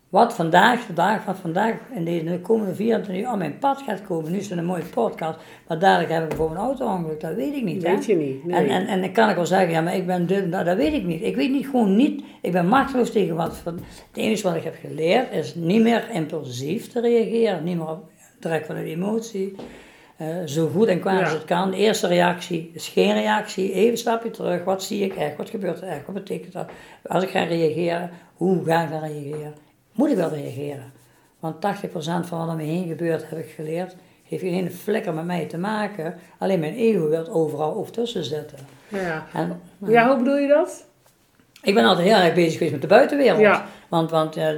[0.09, 4.01] Wat vandaag, de dag van vandaag, in de komende 24 uur op mijn pad gaat
[4.01, 4.31] komen.
[4.31, 7.53] Nu is het een mooie podcast, maar dadelijk heb ik bijvoorbeeld een auto-ongeluk, dat weet
[7.55, 7.83] ik niet.
[7.83, 7.91] hè.
[7.91, 8.45] weet je niet.
[8.45, 8.55] Nee.
[8.55, 10.77] En, en, en dan kan ik wel zeggen, ja, maar ik ben dit, nou, dat
[10.77, 11.23] weet ik niet.
[11.23, 14.63] Ik weet niet, gewoon niet, ik ben machteloos tegen wat, van- het enige wat ik
[14.63, 18.03] heb geleerd is niet meer impulsief te reageren, niet meer op,
[18.39, 19.55] direct vanuit emotie.
[20.17, 21.23] Eh, zo goed en kwaad Ja.
[21.23, 21.71] als het kan.
[21.71, 25.49] De eerste reactie is geen reactie, even een stapje terug, wat zie ik echt, wat
[25.49, 26.69] gebeurt er echt, wat betekent dat?
[27.07, 29.53] Als ik ga reageren, hoe ga ik dan reageren?
[29.97, 30.91] Moet ik wel reageren?
[31.39, 31.59] Want 80%
[31.99, 35.57] van wat om me heen gebeurt, heb ik geleerd, heeft geen flikker met mij te
[35.57, 36.15] maken.
[36.37, 38.57] Alleen mijn ego wil overal over tussen zitten.
[38.87, 39.25] ja.
[39.33, 40.85] En, ja, hoe bedoel je dat?
[41.61, 43.39] ik ben altijd heel erg bezig geweest met de buitenwereld.
[43.39, 43.65] Ja.
[43.87, 44.49] Want, want eh,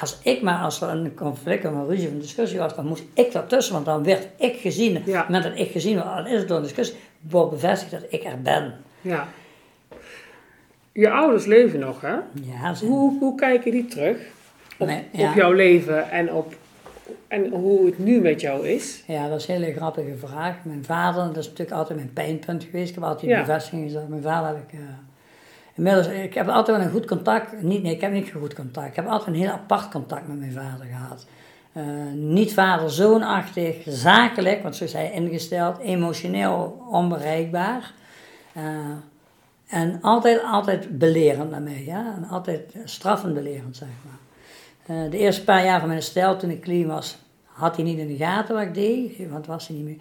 [0.00, 2.86] als ik maar, als er een conflict of een ruzie of een discussie was, dan
[2.86, 4.92] moest ik daartussen, want dan werd ik gezien.
[4.92, 4.98] Ja.
[4.98, 7.90] Op het moment dat ik gezien werd, dan is het door een discussie, wordt bevestigd
[7.90, 8.74] dat ik er ben.
[9.00, 9.28] Ja.
[10.92, 12.14] Je ouders leven nog, hè?
[12.32, 14.18] Ja, Hoe, hoe kijken die terug
[14.78, 15.28] op, Nee, ja.
[15.28, 16.54] op jouw leven en op
[17.28, 19.02] en hoe het nu met jou is?
[19.06, 20.54] Ja, dat is een hele grappige vraag.
[20.62, 22.88] Mijn vader, dat is natuurlijk altijd mijn pijnpunt geweest.
[22.88, 23.36] Ik heb altijd Ja.
[23.36, 24.08] die bevestiging gezegd.
[24.08, 24.72] Mijn vader heb ik...
[24.72, 24.84] eh,
[25.74, 27.62] inmiddels, ik heb altijd wel een goed contact.
[27.62, 28.88] Niet, nee, ik heb niet een goed contact.
[28.88, 31.26] Ik heb altijd een heel apart contact met mijn vader gehad.
[31.72, 31.82] Eh,
[32.14, 37.92] niet vader-zoonachtig, zakelijk, want zo is hij ingesteld, emotioneel onbereikbaar.
[38.52, 38.62] Eh,
[39.68, 42.14] En altijd, altijd belerend naar mij, ja.
[42.16, 44.18] En altijd straffend belerend, zeg maar.
[44.86, 47.98] Eh, de eerste paar jaar van mijn stel, toen ik clean was, had hij niet
[47.98, 49.30] in de gaten wat ik deed.
[49.30, 49.96] Want was hij niet meer.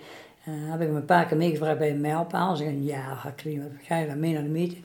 [0.47, 2.55] Uh, heb ik hem een paar keer meegevraagd bij een mijlpaal.
[2.55, 4.83] Ze zei, ja, ga clean, ga je dan mee naar de meeting?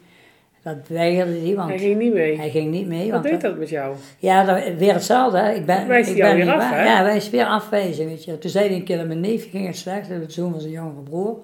[0.63, 1.69] Dat weigerde hij, want...
[1.69, 2.37] Hij ging niet mee?
[2.37, 3.11] Hij ging niet mee.
[3.11, 3.97] Wat deed dat met jou?
[4.19, 5.39] Ja, dat, weer hetzelfde.
[5.39, 5.53] Hè.
[5.53, 6.79] Ik ben, wijst ik ben weer af, waar.
[6.79, 6.85] hè?
[6.85, 8.39] Ja, wij is weer afwijzen, weet je.
[8.39, 10.73] Toen zei hij een keer dat mijn neefje ging het slecht, de zoon van zijn
[10.73, 11.39] jongere broer.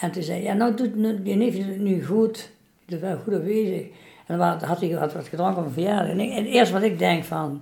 [0.00, 0.90] En toen zei hij, ja, nou doet
[1.24, 2.50] je neefje het nu goed.
[2.84, 3.86] Je bent wel goed afwezig.
[4.26, 6.10] En dan had hij had wat gedronken op een verjaardag.
[6.10, 7.60] En, ik, en eerst wat ik denk van,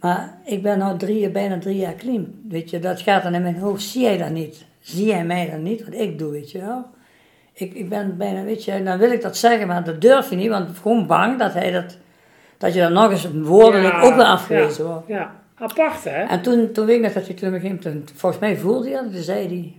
[0.00, 2.26] maar ik ben nou drie, bijna drie jaar clean.
[2.48, 3.82] Weet je, dat gaat dan in mijn hoofd.
[3.82, 4.66] Zie jij dat niet?
[4.80, 5.84] Zie jij mij dan niet?
[5.84, 6.84] Wat ik doe, weet je wel?
[7.52, 10.36] Ik, ik ben bijna, weet je, dan wil ik dat zeggen, maar dat durf je
[10.36, 11.96] niet, want gewoon bang dat hij dat,
[12.58, 15.08] dat je dan nog eens woordelijk Ja, ook weer afgewezen ja, wordt.
[15.08, 16.22] Ja, apart hè?
[16.22, 19.12] En toen, toen weet ik nog dat hij toen begint, volgens mij voelde hij dat,
[19.12, 19.76] toen zei hij,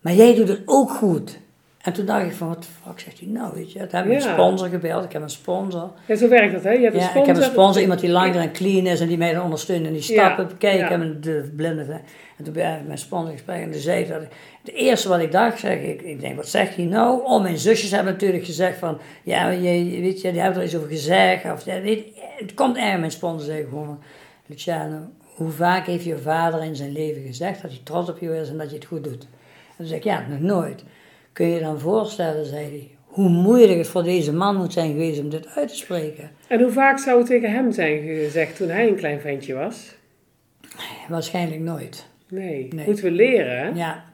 [0.00, 1.38] maar jij doet het ook goed.
[1.84, 3.78] En toen dacht ik van, wat de fuck zegt hij nou, weet je.
[3.78, 4.16] Toen heb ik Ja.
[4.16, 5.90] een sponsor gebeld, ik heb een sponsor.
[6.06, 6.70] Ja, zo werkt dat hè?
[6.70, 7.20] Je hebt een Ja, sponsor.
[7.30, 9.86] ik heb een sponsor, iemand die langer en clean is en die mij dan ondersteunt
[9.86, 10.70] en die Ja, stappen ja.
[10.70, 12.00] Ik heb een de blinde.
[12.36, 14.22] En toen ben ik mijn sponsor gesprek en toen zei dat.
[14.22, 14.28] ik-
[14.64, 17.22] Het eerste wat ik dacht, zeg ik, ik denk, wat zegt hij nou?
[17.24, 20.76] Oh, mijn zusjes hebben natuurlijk gezegd van, ja, je, weet je, die hebben er iets
[20.76, 21.44] over gezegd.
[21.52, 22.06] Of, ja, weet,
[22.36, 23.98] het komt eigenlijk, mijn sponsor zei gewoon van,
[24.46, 24.98] Luciano,
[25.34, 28.48] hoe vaak heeft je vader in zijn leven gezegd dat hij trots op je is
[28.48, 29.22] en dat je het goed doet?
[29.22, 30.84] En toen zei ik, ja, nog nooit.
[31.34, 34.90] Kun je je dan voorstellen, zei hij, hoe moeilijk het voor deze man moet zijn
[34.92, 36.30] geweest om dit uit te spreken?
[36.48, 39.94] En hoe vaak zou het tegen hem zijn gezegd toen hij een klein ventje was?
[41.08, 42.06] Waarschijnlijk nooit.
[42.28, 42.68] Nee.
[42.74, 42.86] Nee.
[42.86, 43.68] Moeten we leren hè?
[43.74, 44.04] Ja,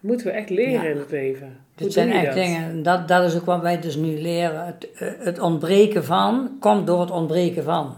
[0.00, 0.88] Moeten we echt leren Ja.
[0.90, 1.46] in het leven.
[1.46, 2.34] Hoe dit zijn echt dat?
[2.34, 4.66] dingen, dat, dat is ook wat wij dus nu leren.
[4.66, 7.96] Het, eh, het ontbreken van komt door het ontbreken van.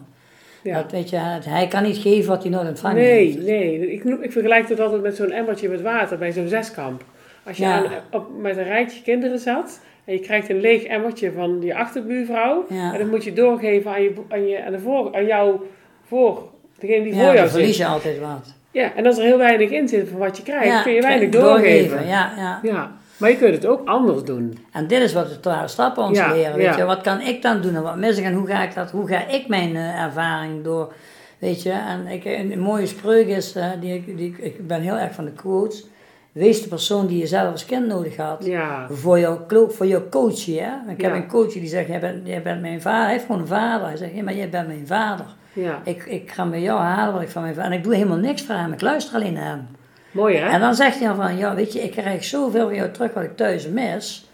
[0.63, 0.83] Ja.
[0.83, 3.47] Dat, weet je, het- hij kan niet geven wat hij nooit ontvangen Nee, heeft.
[3.47, 3.93] nee.
[3.93, 7.05] Ik, ik vergelijk het altijd met zo'n emmertje met water bij zo'n zeskamp.
[7.47, 7.77] Als je Ja.
[7.77, 11.75] aan, op, met een rijtje kinderen zat en je krijgt een leeg emmertje van je
[11.77, 12.65] achterbuurvrouw.
[12.69, 12.93] Ja.
[12.93, 15.61] En dat moet je doorgeven aan, je, aan, je, aan, de voor, aan jou
[16.07, 17.87] voor, degene die Ja, voor dan jou verlies zit.
[17.87, 18.55] je altijd wat.
[18.71, 21.29] Ja, en als er heel weinig in zit van wat je krijgt, kun je weinig
[21.29, 22.07] doorgeven.
[22.07, 22.61] Ja, ja.
[22.63, 24.59] Ja, maar je kunt het ook anders doen.
[24.73, 26.57] En dit is wat de twaalf stappen ons leren.
[26.57, 28.75] Weet je, wat kan ik dan doen en wat mis ik en hoe ga ik
[28.75, 30.93] dat, hoe ga ik mijn eh, ervaring door,
[31.39, 31.71] weet je.
[31.71, 35.25] En ik, een, mooie spreuk is, eh, die, die, ik- ik ben heel erg van
[35.25, 35.87] de quotes.
[36.33, 38.45] Wees de persoon die je zelf als kind nodig had.
[38.45, 40.73] Ja, Voor jouw, voor jouw coachie, hè.
[40.93, 41.17] Ik heb Ja.
[41.17, 43.03] een coach die zegt, jij bent, jij bent mijn vader.
[43.03, 43.87] Hij heeft gewoon een vader.
[43.87, 45.27] Hij zegt, ja, maar jij bent mijn vader.
[45.53, 45.81] ja.
[45.85, 47.71] Ik, ik ga bij jou halen wat ik van mijn vader...
[47.73, 48.73] En ik doe helemaal niks voor hem.
[48.73, 49.67] Ik luister alleen naar hem.
[50.11, 50.49] Mooi hè?
[50.49, 53.13] En dan zegt hij dan van, ja, weet je, ik krijg zoveel van jou terug
[53.15, 54.29] wat ik thuis mis.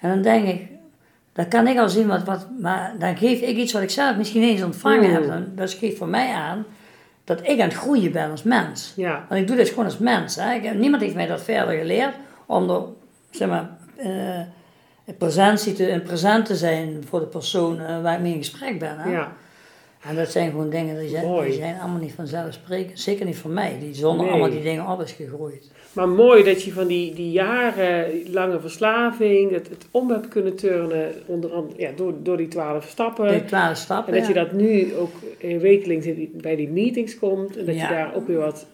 [0.00, 0.66] En dan denk ik,
[1.32, 4.16] dan kan ik al zien wat, wat maar dan geef ik iets wat ik zelf
[4.16, 5.14] misschien eens ontvangen Mm.
[5.14, 5.26] heb.
[5.26, 6.64] Dan, dat geeft voor mij aan
[7.24, 8.92] dat ik aan het groeien ben als mens.
[8.96, 10.36] Ja, Want ik doe dit gewoon als mens.
[10.36, 10.54] Hè.
[10.54, 12.14] Ik, niemand heeft mij dat verder geleerd
[12.46, 12.82] om er,
[13.30, 14.40] zeg maar, eh,
[15.04, 18.78] in presentie te, in present te zijn voor de persoon waar ik mee in gesprek
[18.78, 18.98] ben.
[18.98, 19.10] Hè.
[19.10, 19.32] ja.
[20.08, 21.48] En dat zijn gewoon dingen die zijn, Mooi.
[21.48, 23.00] die zijn allemaal niet vanzelfsprekend.
[23.00, 24.30] Zeker niet voor mij, die zonder Nee.
[24.34, 25.70] allemaal die dingen op is gegroeid.
[25.92, 31.12] Maar mooi dat je van die, die jarenlange verslaving, het, het om hebt kunnen turnen,
[31.26, 33.28] onder andere ja, door, door die twaalf stappen.
[33.32, 34.12] De twaalf stappen.
[34.12, 35.12] En dat je dat nu ook
[35.60, 37.56] wekelijks in die- bij die meetings komt.
[37.56, 37.88] En dat Ja.
[37.88, 38.66] je daar ook weer wat,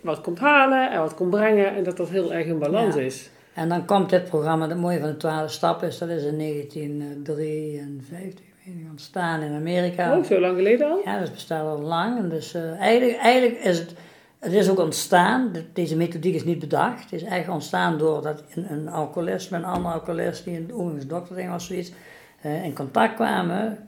[0.00, 1.74] wat komt halen en wat komt brengen.
[1.76, 3.30] En dat dat heel erg in balans is.
[3.54, 6.38] En dan komt dit programma, het mooie van de twaalf stappen is, dat is in
[6.38, 8.45] 1953 weet ik,
[8.90, 10.16] ontstaan in Amerika.
[10.18, 11.00] Oh, zo lang geleden al?
[11.04, 12.18] Ja, dat bestaat al lang.
[12.18, 13.94] En dus eh, eigenlijk, eigenlijk is het,
[14.38, 17.02] het is ook ontstaan, de- deze methodiek is niet bedacht.
[17.02, 21.50] Het is eigenlijk ontstaan doordat een, een alcoholist met een andere alcoholist, die een oorlogsdokterding
[21.50, 21.92] was zoiets,
[22.40, 23.78] eh, in contact kwamen.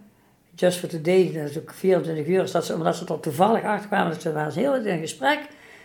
[0.54, 3.64] Just for Today, dat is ook 24 uur, is dat ze, omdat ze er toevallig
[3.64, 5.38] achter kwamen, dat ze waren heel in gesprek.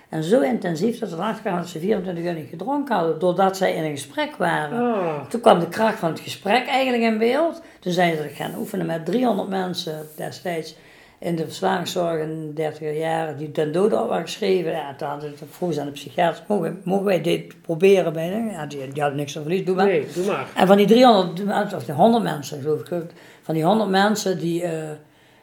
[0.09, 3.57] En zo intensief dat ze erachter kwamen dat ze 24 uur niet gedronken hadden, doordat
[3.57, 4.93] zij in een gesprek waren.
[4.93, 7.61] Ah, Toen kwam de kracht van het gesprek eigenlijk in beeld.
[7.83, 10.75] Toen zijn ze gaan oefenen met 300 mensen destijds
[11.19, 14.71] in de verslavingszorg in de 30 jaren die ten dode op waren geschreven.
[14.71, 18.47] Ja, toen hadden ze vroeg aan de psychiater, mogen, mogen wij dit proberen bij?
[18.51, 19.85] Ja, die, die hadden niks te verliezen, doe maar.
[19.85, 20.47] nee, doe maar.
[20.55, 23.01] En van die 300, mensen, of die 100 mensen geloof ik,
[23.41, 24.71] van die 100 mensen die, eh,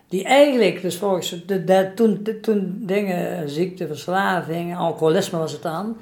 [0.09, 5.63] die eigenlijk, dus volgens, de, de- toen, de- toen dingen, ziekte, verslaving, alcoholisme was het
[5.63, 5.97] dan,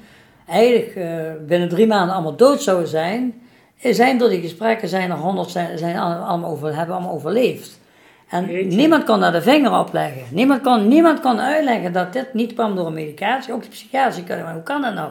[0.48, 3.46] eigenlijk eh, binnen drie maanden allemaal dood zouden zijn, eh,
[3.80, 7.80] zijn door die gesprekken zijn er 100 zijn, zijn allemaal over, hebben allemaal overleefd.
[8.28, 8.76] En Jeetje.
[8.76, 10.22] niemand kon daar de vinger op leggen.
[10.30, 13.52] Niemand kon, niemand kon uitleggen dat dit niet kwam door een medicatie.
[13.52, 15.10] Ook de psychiatrie kunnen, maar hoe kan dat nou?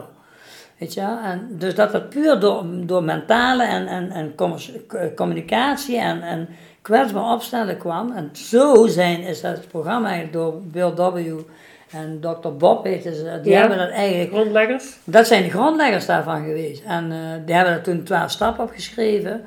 [0.78, 1.18] Weet je, wel?
[1.18, 6.48] en dus dat het puur door, door mentale en, en, en c- communicatie en, en
[6.82, 8.12] kwetsbaar opstellen kwam.
[8.12, 11.40] En zo zijn is dat het programma eigenlijk door Bill W.
[11.90, 12.48] en Dr.
[12.48, 13.58] Bob heette ze, die Ja.
[13.60, 14.96] hebben dat eigenlijk, Grondleggers?
[15.04, 16.82] dat zijn de grondleggers daarvan geweest.
[16.84, 19.44] En eh, die hebben er toen twaalf stappen opgeschreven.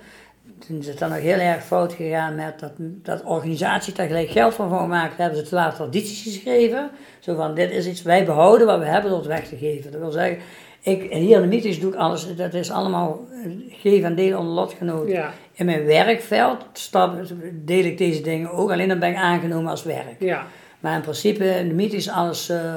[0.67, 4.29] toen is het dan nog heel erg fout gegaan met dat, dat organisatie daar gelijk
[4.29, 5.17] geld van gemaakt.
[5.17, 6.89] Hebben ze twaalf tradities geschreven.
[7.19, 9.91] Zo van, dit is iets, wij behouden wat we hebben door het weg te geven.
[9.91, 10.37] Dat wil zeggen,
[10.81, 14.39] ik, hier in de meetings doe ik alles, dat is allemaal eh, geven en delen
[14.39, 15.13] onder lotgenoten.
[15.13, 17.15] Ja, In mijn werkveld stap,
[17.53, 20.15] deel ik deze dingen ook, alleen dan ben ik aangenomen als werk.
[20.19, 20.45] ja.
[20.82, 22.75] Maar in principe, in de meetings alles, eh,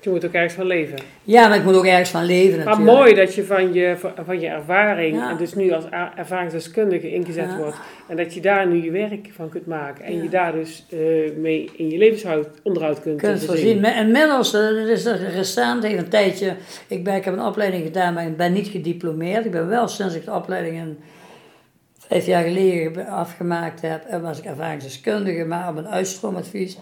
[0.00, 0.98] Je moet ook ergens van leven.
[1.22, 2.96] ja, maar ik moet ook ergens van leven Maar natuurlijk.
[2.98, 5.30] mooi dat je van je, van je ervaring, Ja.
[5.30, 5.84] en dus nu als
[6.16, 7.56] ervaringsdeskundige ingezet Ja.
[7.56, 7.76] wordt,
[8.08, 10.04] en dat je daar nu je werk van kunt maken.
[10.04, 10.22] En Ja.
[10.22, 10.98] je daar dus eh,
[11.36, 13.80] mee in je levensonderhoud kunt, kunt eh, voorzien.
[13.80, 16.54] Maar Inmiddels, dat is recent, even een tijdje,
[16.86, 19.44] ik, ben, ik heb een opleiding gedaan, maar ik ben niet gediplomeerd.
[19.44, 20.96] Ik ben wel sinds ik de opleiding
[21.98, 26.78] vijf jaar geleden afgemaakt heb, en was ik ervaringsdeskundige, maar op een uitstroomadvies.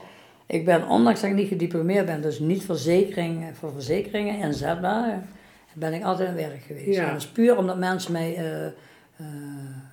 [0.50, 5.22] Ik ben, ondanks dat ik niet gediplomeerd ben, dus niet verzekering, voor verzekeringen inzetbaar,
[5.74, 6.96] ben ik altijd aan werk geweest.
[6.96, 7.02] Ja.
[7.04, 8.72] En dat is puur omdat mensen mij eh, eh,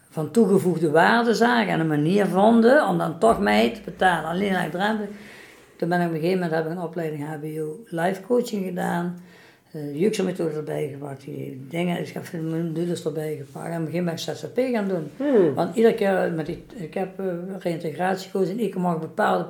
[0.09, 4.29] van toegevoegde waarde zagen en een manier vonden om dan toch mij te betalen.
[4.29, 5.09] Alleen laagdrempelig.
[5.77, 9.19] Toen ben ik op een gegeven moment heb ik een opleiding HBO life coaching gedaan.
[9.71, 13.65] eh, De Juxer-methode erbij gepakt, die dingen, ik heb modules erbij gepakt.
[13.65, 15.11] En op een gegeven moment ZZP gaan doen.
[15.17, 15.53] Hmm.
[15.53, 17.25] Want iedere keer met die, ik heb uh,
[17.59, 19.45] reïntegratiecoach en ik mag bepaalde,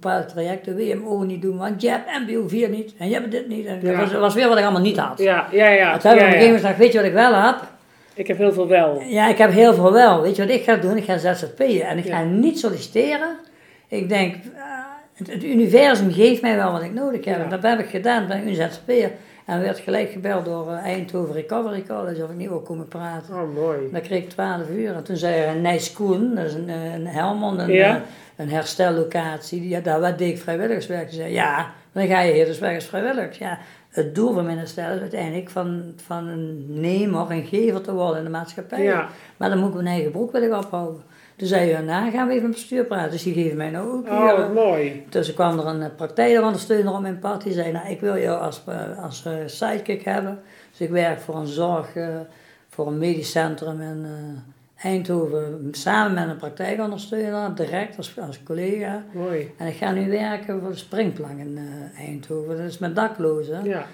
[0.00, 3.48] bepaalde trajecten WMO niet doen, want je hebt MBO 4 niet en je hebt dit
[3.48, 3.66] niet.
[3.66, 3.90] En Ja.
[3.98, 5.18] dat was, was weer wat ik allemaal niet had.
[5.18, 5.96] Ja, ja, ja.
[5.96, 7.56] Toen heb ik op een gegeven moment gezegd, weet je wat ik wel heb?
[8.14, 9.02] Ik heb heel veel wel.
[9.06, 10.22] Ja, ik heb heel veel wel.
[10.22, 10.96] Weet je wat ik ga doen?
[10.96, 13.36] Ik ga ZZP'en en ik ga niet solliciteren.
[13.88, 14.62] Ik denk, ah,
[15.14, 17.42] het, het universum geeft mij wel wat ik nodig heb.
[17.42, 19.10] En dat heb ik gedaan, ben ik nu ZZP'er.
[19.46, 23.34] En werd gelijk gebeld door eh, Eindhoven Recovery College of ik niet wil komen praten.
[23.34, 23.78] Oh, mooi.
[23.92, 24.94] Dan kreeg ik 12 uur.
[24.94, 27.96] En toen zei er een Nijs Koen, dat is een, eh, een Helmond, een, Ja.
[27.96, 28.00] eh,
[28.36, 29.60] een herstellocatie.
[29.60, 31.10] Die, ja, daar wat deed ik vrijwilligerswerk.
[31.10, 33.38] Die zei, ja, dan ga je hier dus weg als vrijwilligers.
[33.38, 33.58] Ja,
[33.90, 38.18] het doel van mijn herstel is uiteindelijk van, van een nemer en gever te worden
[38.18, 38.82] in de maatschappij.
[38.82, 39.08] Ja.
[39.36, 41.02] Maar dan moet ik mijn eigen broek willen ophouden.
[41.36, 43.10] Toen zei je, nou gaan we even met het bestuur praten.
[43.10, 45.06] Dus die geven mij nou ook Oh, wat mooi.
[45.08, 47.42] dus er kwam er een eh, praktijkondersteuner op mijn pad.
[47.42, 50.40] Die zei, nou, ik wil jou als, eh, als eh, sidekick hebben.
[50.70, 51.88] Dus ik werk voor een zorg,
[52.68, 54.06] voor een medisch centrum in
[54.76, 55.68] Eindhoven.
[55.70, 59.02] Samen met een praktijkondersteuner, direct als, als collega.
[59.12, 59.50] Mooi.
[59.56, 61.58] En ik ga nu werken voor de springplank in
[61.98, 62.56] Eindhoven.
[62.56, 63.64] Dat is met daklozen.
[63.64, 63.86] Ja.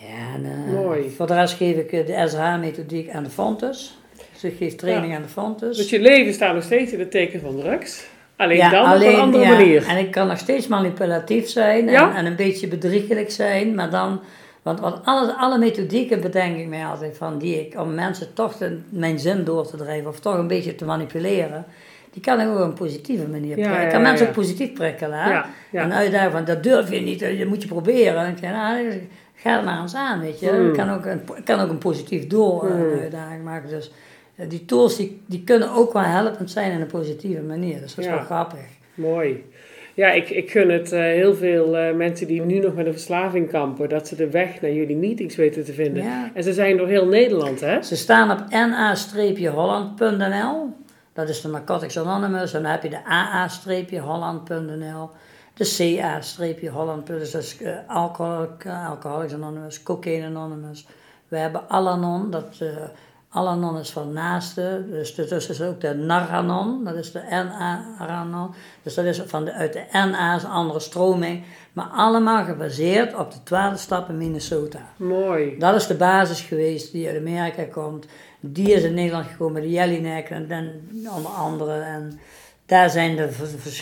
[0.00, 1.10] Ja, en, Mooi.
[1.10, 3.98] Voor de rest geef ik de SH-methodiek aan de Fontes.
[4.40, 5.16] Dus ik geef training Ja.
[5.16, 5.76] aan de Fontes.
[5.76, 8.06] Dus je leven staat nog steeds in het teken van drugs.
[8.36, 9.86] Alleen Ja, dan op een andere ja, manier.
[9.86, 14.20] En ik kan nog steeds manipulatief zijn en, en een beetje bedriegelijk zijn, maar dan,
[14.62, 18.54] want, want alle, alle methodieken bedenk ik mij altijd van die ik, om mensen toch
[18.88, 21.64] mijn zin door te drijven of toch een beetje te manipuleren,
[22.12, 23.82] die kan ik ook op een positieve manier prikkelen.
[23.82, 25.18] ik kan mensen ook positief prikkelen.
[25.18, 25.40] hè.
[25.78, 28.24] En uitdagen van dat durf je niet, dat moet je proberen.
[28.24, 29.00] En ik zeg, nou,
[29.34, 30.48] ga het maar eens aan, weet je.
[30.50, 30.66] Hmm.
[30.68, 32.80] Ik kan ook een, kan ook een positief doel eh, Hmm.
[32.92, 33.68] een uitdaging maken.
[33.68, 33.90] Dus
[34.48, 37.80] die tools die, die kunnen ook wel helpend zijn in een positieve manier.
[37.80, 38.16] Dus dat is Ja.
[38.16, 38.60] wel grappig.
[38.94, 39.44] Mooi.
[39.94, 42.92] Ja, ik, ik gun het eh, heel veel eh, mensen die nu nog met een
[42.92, 46.02] verslaving kampen, dat ze de weg naar jullie meetings weten te vinden.
[46.02, 46.30] Ja.
[46.34, 47.82] En ze zijn door heel Nederland, hè?
[47.82, 50.72] Ze staan op na-holland.nl.
[51.12, 52.54] Dat is de Narcotics Anonymous.
[52.54, 55.10] En dan heb je de AA-holland.nl.
[55.54, 57.18] De CA-holland.nl.
[57.18, 57.78] Dus dat is eh, eh,
[58.88, 60.86] Alcoholics Anonymous, Cocaine Anonymous.
[61.28, 62.30] We hebben Alanon.
[62.30, 62.68] Dat, eh
[63.30, 64.84] Alanon is van naaste.
[64.90, 66.84] Dus tussen is ook de Naranon.
[66.84, 68.54] Dat is de NA-Aranon.
[68.82, 71.44] Dus dat is van de, uit de NA is een andere stroming.
[71.72, 74.78] Maar allemaal gebaseerd op de twaalf stappen Minnesota.
[74.96, 75.58] Mooi.
[75.58, 78.06] Dat is de basis geweest die uit Amerika komt.
[78.40, 80.48] Die is in Nederland gekomen, de Jellinek en
[81.16, 81.80] onder andere.
[81.80, 82.20] En
[82.66, 83.30] daar zijn de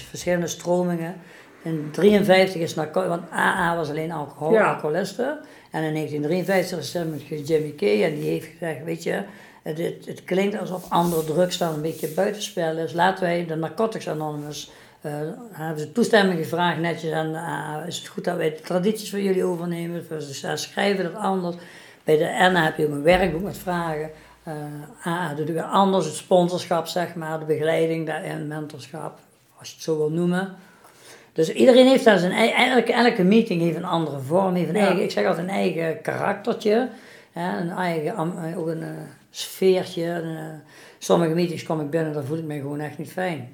[0.08, 1.14] verschillende stromingen.
[1.62, 4.72] In 53 is want AA was alleen alcohol, Ja.
[4.72, 5.38] alcoholisten.
[5.76, 9.22] En in 1953 is er met Jimmy Kay en die heeft gezegd, weet je,
[9.62, 12.92] het, het, het klinkt alsof andere drugs dan een beetje buitenspel is.
[12.92, 14.70] Laten wij de Narcotics Anonymous,
[15.00, 15.12] eh
[15.52, 17.84] hebben ze toestemming gevraagd netjes de AA.
[17.86, 20.06] Is het goed dat wij de tradities van jullie overnemen?
[20.08, 21.56] Dus schrijven dat anders.
[22.04, 24.10] Bij de NA heb je ook een werkboek met vragen.
[24.42, 24.54] Eh
[25.06, 29.18] AA doet weer anders, het sponsorschap zeg maar, de begeleiding daarin, mentorschap,
[29.58, 30.54] als je het zo wil noemen.
[31.36, 34.74] Dus iedereen heeft daar zijn eigen, elke, elke meeting heeft een andere vorm, heeft een
[34.74, 34.86] Ja.
[34.86, 36.88] eigen, ik zeg altijd een eigen karaktertje,
[37.32, 38.88] hè, een eigen, eh, ook een eh,
[39.30, 40.04] sfeertje.
[40.04, 43.48] En, eh, sommige meetings kom ik binnen, dan voel ik me gewoon echt niet fijn.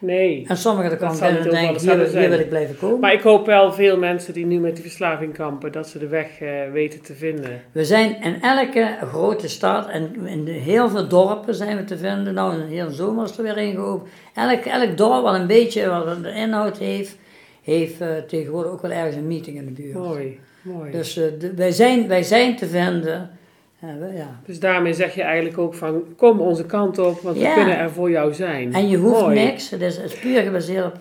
[0.00, 0.44] Nee.
[0.48, 2.48] En sommige dan kom ik zal binnen en niet denk ik, overal hier, wil ik
[2.48, 3.00] blijven komen.
[3.00, 6.06] Maar ik hoop wel veel mensen die nu met die verslaving kampen, dat ze de
[6.08, 7.60] weg eh, weten te vinden.
[7.72, 12.34] We zijn in elke grote stad en in heel veel dorpen zijn we te vinden.
[12.34, 14.08] Nou, in heel zomer is er weer geopend.
[14.34, 17.16] Elk, elk dorp wat een beetje wat een inhoud heeft,
[17.62, 19.94] heeft eh, tegenwoordig ook wel ergens een meeting in de buurt.
[19.94, 20.90] Mooi, mooi.
[20.90, 23.30] Dus eh, de- wij, zijn, wij zijn te vinden
[23.78, 24.16] hebben.
[24.16, 24.40] Ja.
[24.46, 27.48] Dus daarmee zeg je eigenlijk ook van, kom onze kant op, want Ja.
[27.48, 28.74] we kunnen er voor jou zijn.
[28.74, 29.44] En je hoeft Mooi.
[29.44, 31.00] niks, het is, het is puur gebaseerd op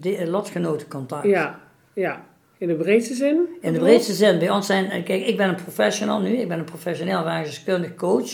[0.00, 1.24] de- lotgenotencontact.
[1.26, 1.58] Ja,
[1.92, 2.20] ja.
[2.58, 3.46] In de breedste zin?
[3.60, 6.58] In de breedste zin, bij ons zijn, kijk, ik ben een professional nu, ik ben
[6.58, 8.30] een professioneel ervaringsdeskundig coach.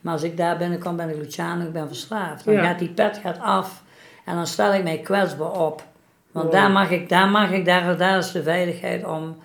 [0.00, 2.44] Maar als ik daar binnenkom, ben ik Luciano, ik ben verslaafd.
[2.44, 2.62] Dan Ja.
[2.64, 3.82] gaat die pet gaat af
[4.24, 5.84] en dan stel ik mij kwetsbaar op.
[6.32, 9.36] Want daar mag ik, daar mag ik, daar, daar is de veiligheid om,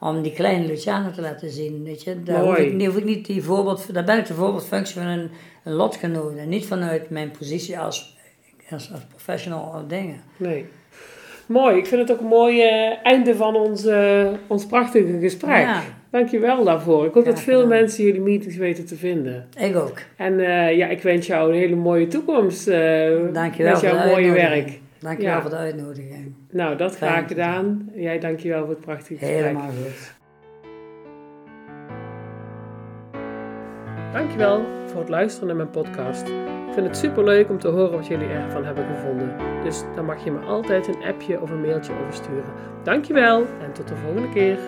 [0.00, 2.22] om die kleine Luciano te laten zien, weet je.
[2.22, 5.06] Daar hoef ik, die hoef ik niet die voorbeeld, daar ben ik de voorbeeldfunctie van
[5.06, 5.30] een,
[5.64, 6.36] een lotgenoot.
[6.36, 8.16] En niet vanuit mijn positie als,
[8.70, 10.20] als, als professional of dingen.
[10.36, 10.66] Nee.
[11.46, 13.86] Mooi, ik vind het ook een mooi eh, einde van ons,
[14.46, 15.56] ons prachtige gesprek.
[15.62, 15.82] Ja.
[16.10, 17.06] Dankjewel daarvoor.
[17.06, 17.78] Ik hoop dat veel gedaan.
[17.78, 19.48] mensen jullie meetings weten te vinden.
[19.58, 19.98] Ik ook.
[20.16, 24.06] En eh, ja, ik wens jou een hele mooie toekomst eh Dankjewel met voor jouw
[24.06, 24.78] mooie werk.
[24.98, 25.40] Dankjewel Ja.
[25.40, 26.34] voor de uitnodiging.
[26.56, 27.90] Nou, dat Fijn graag gedaan.
[27.94, 29.44] Jij dankjewel voor het prachtige gesprek.
[29.44, 30.14] Helemaal goed.
[34.12, 36.28] Dankjewel voor het luisteren naar mijn podcast.
[36.28, 39.36] Ik vind het super leuk om te horen wat jullie ervan hebben gevonden.
[39.62, 42.52] Dus daar mag je me altijd een appje of een mailtje over sturen.
[42.82, 44.58] Dankjewel en tot de volgende keer.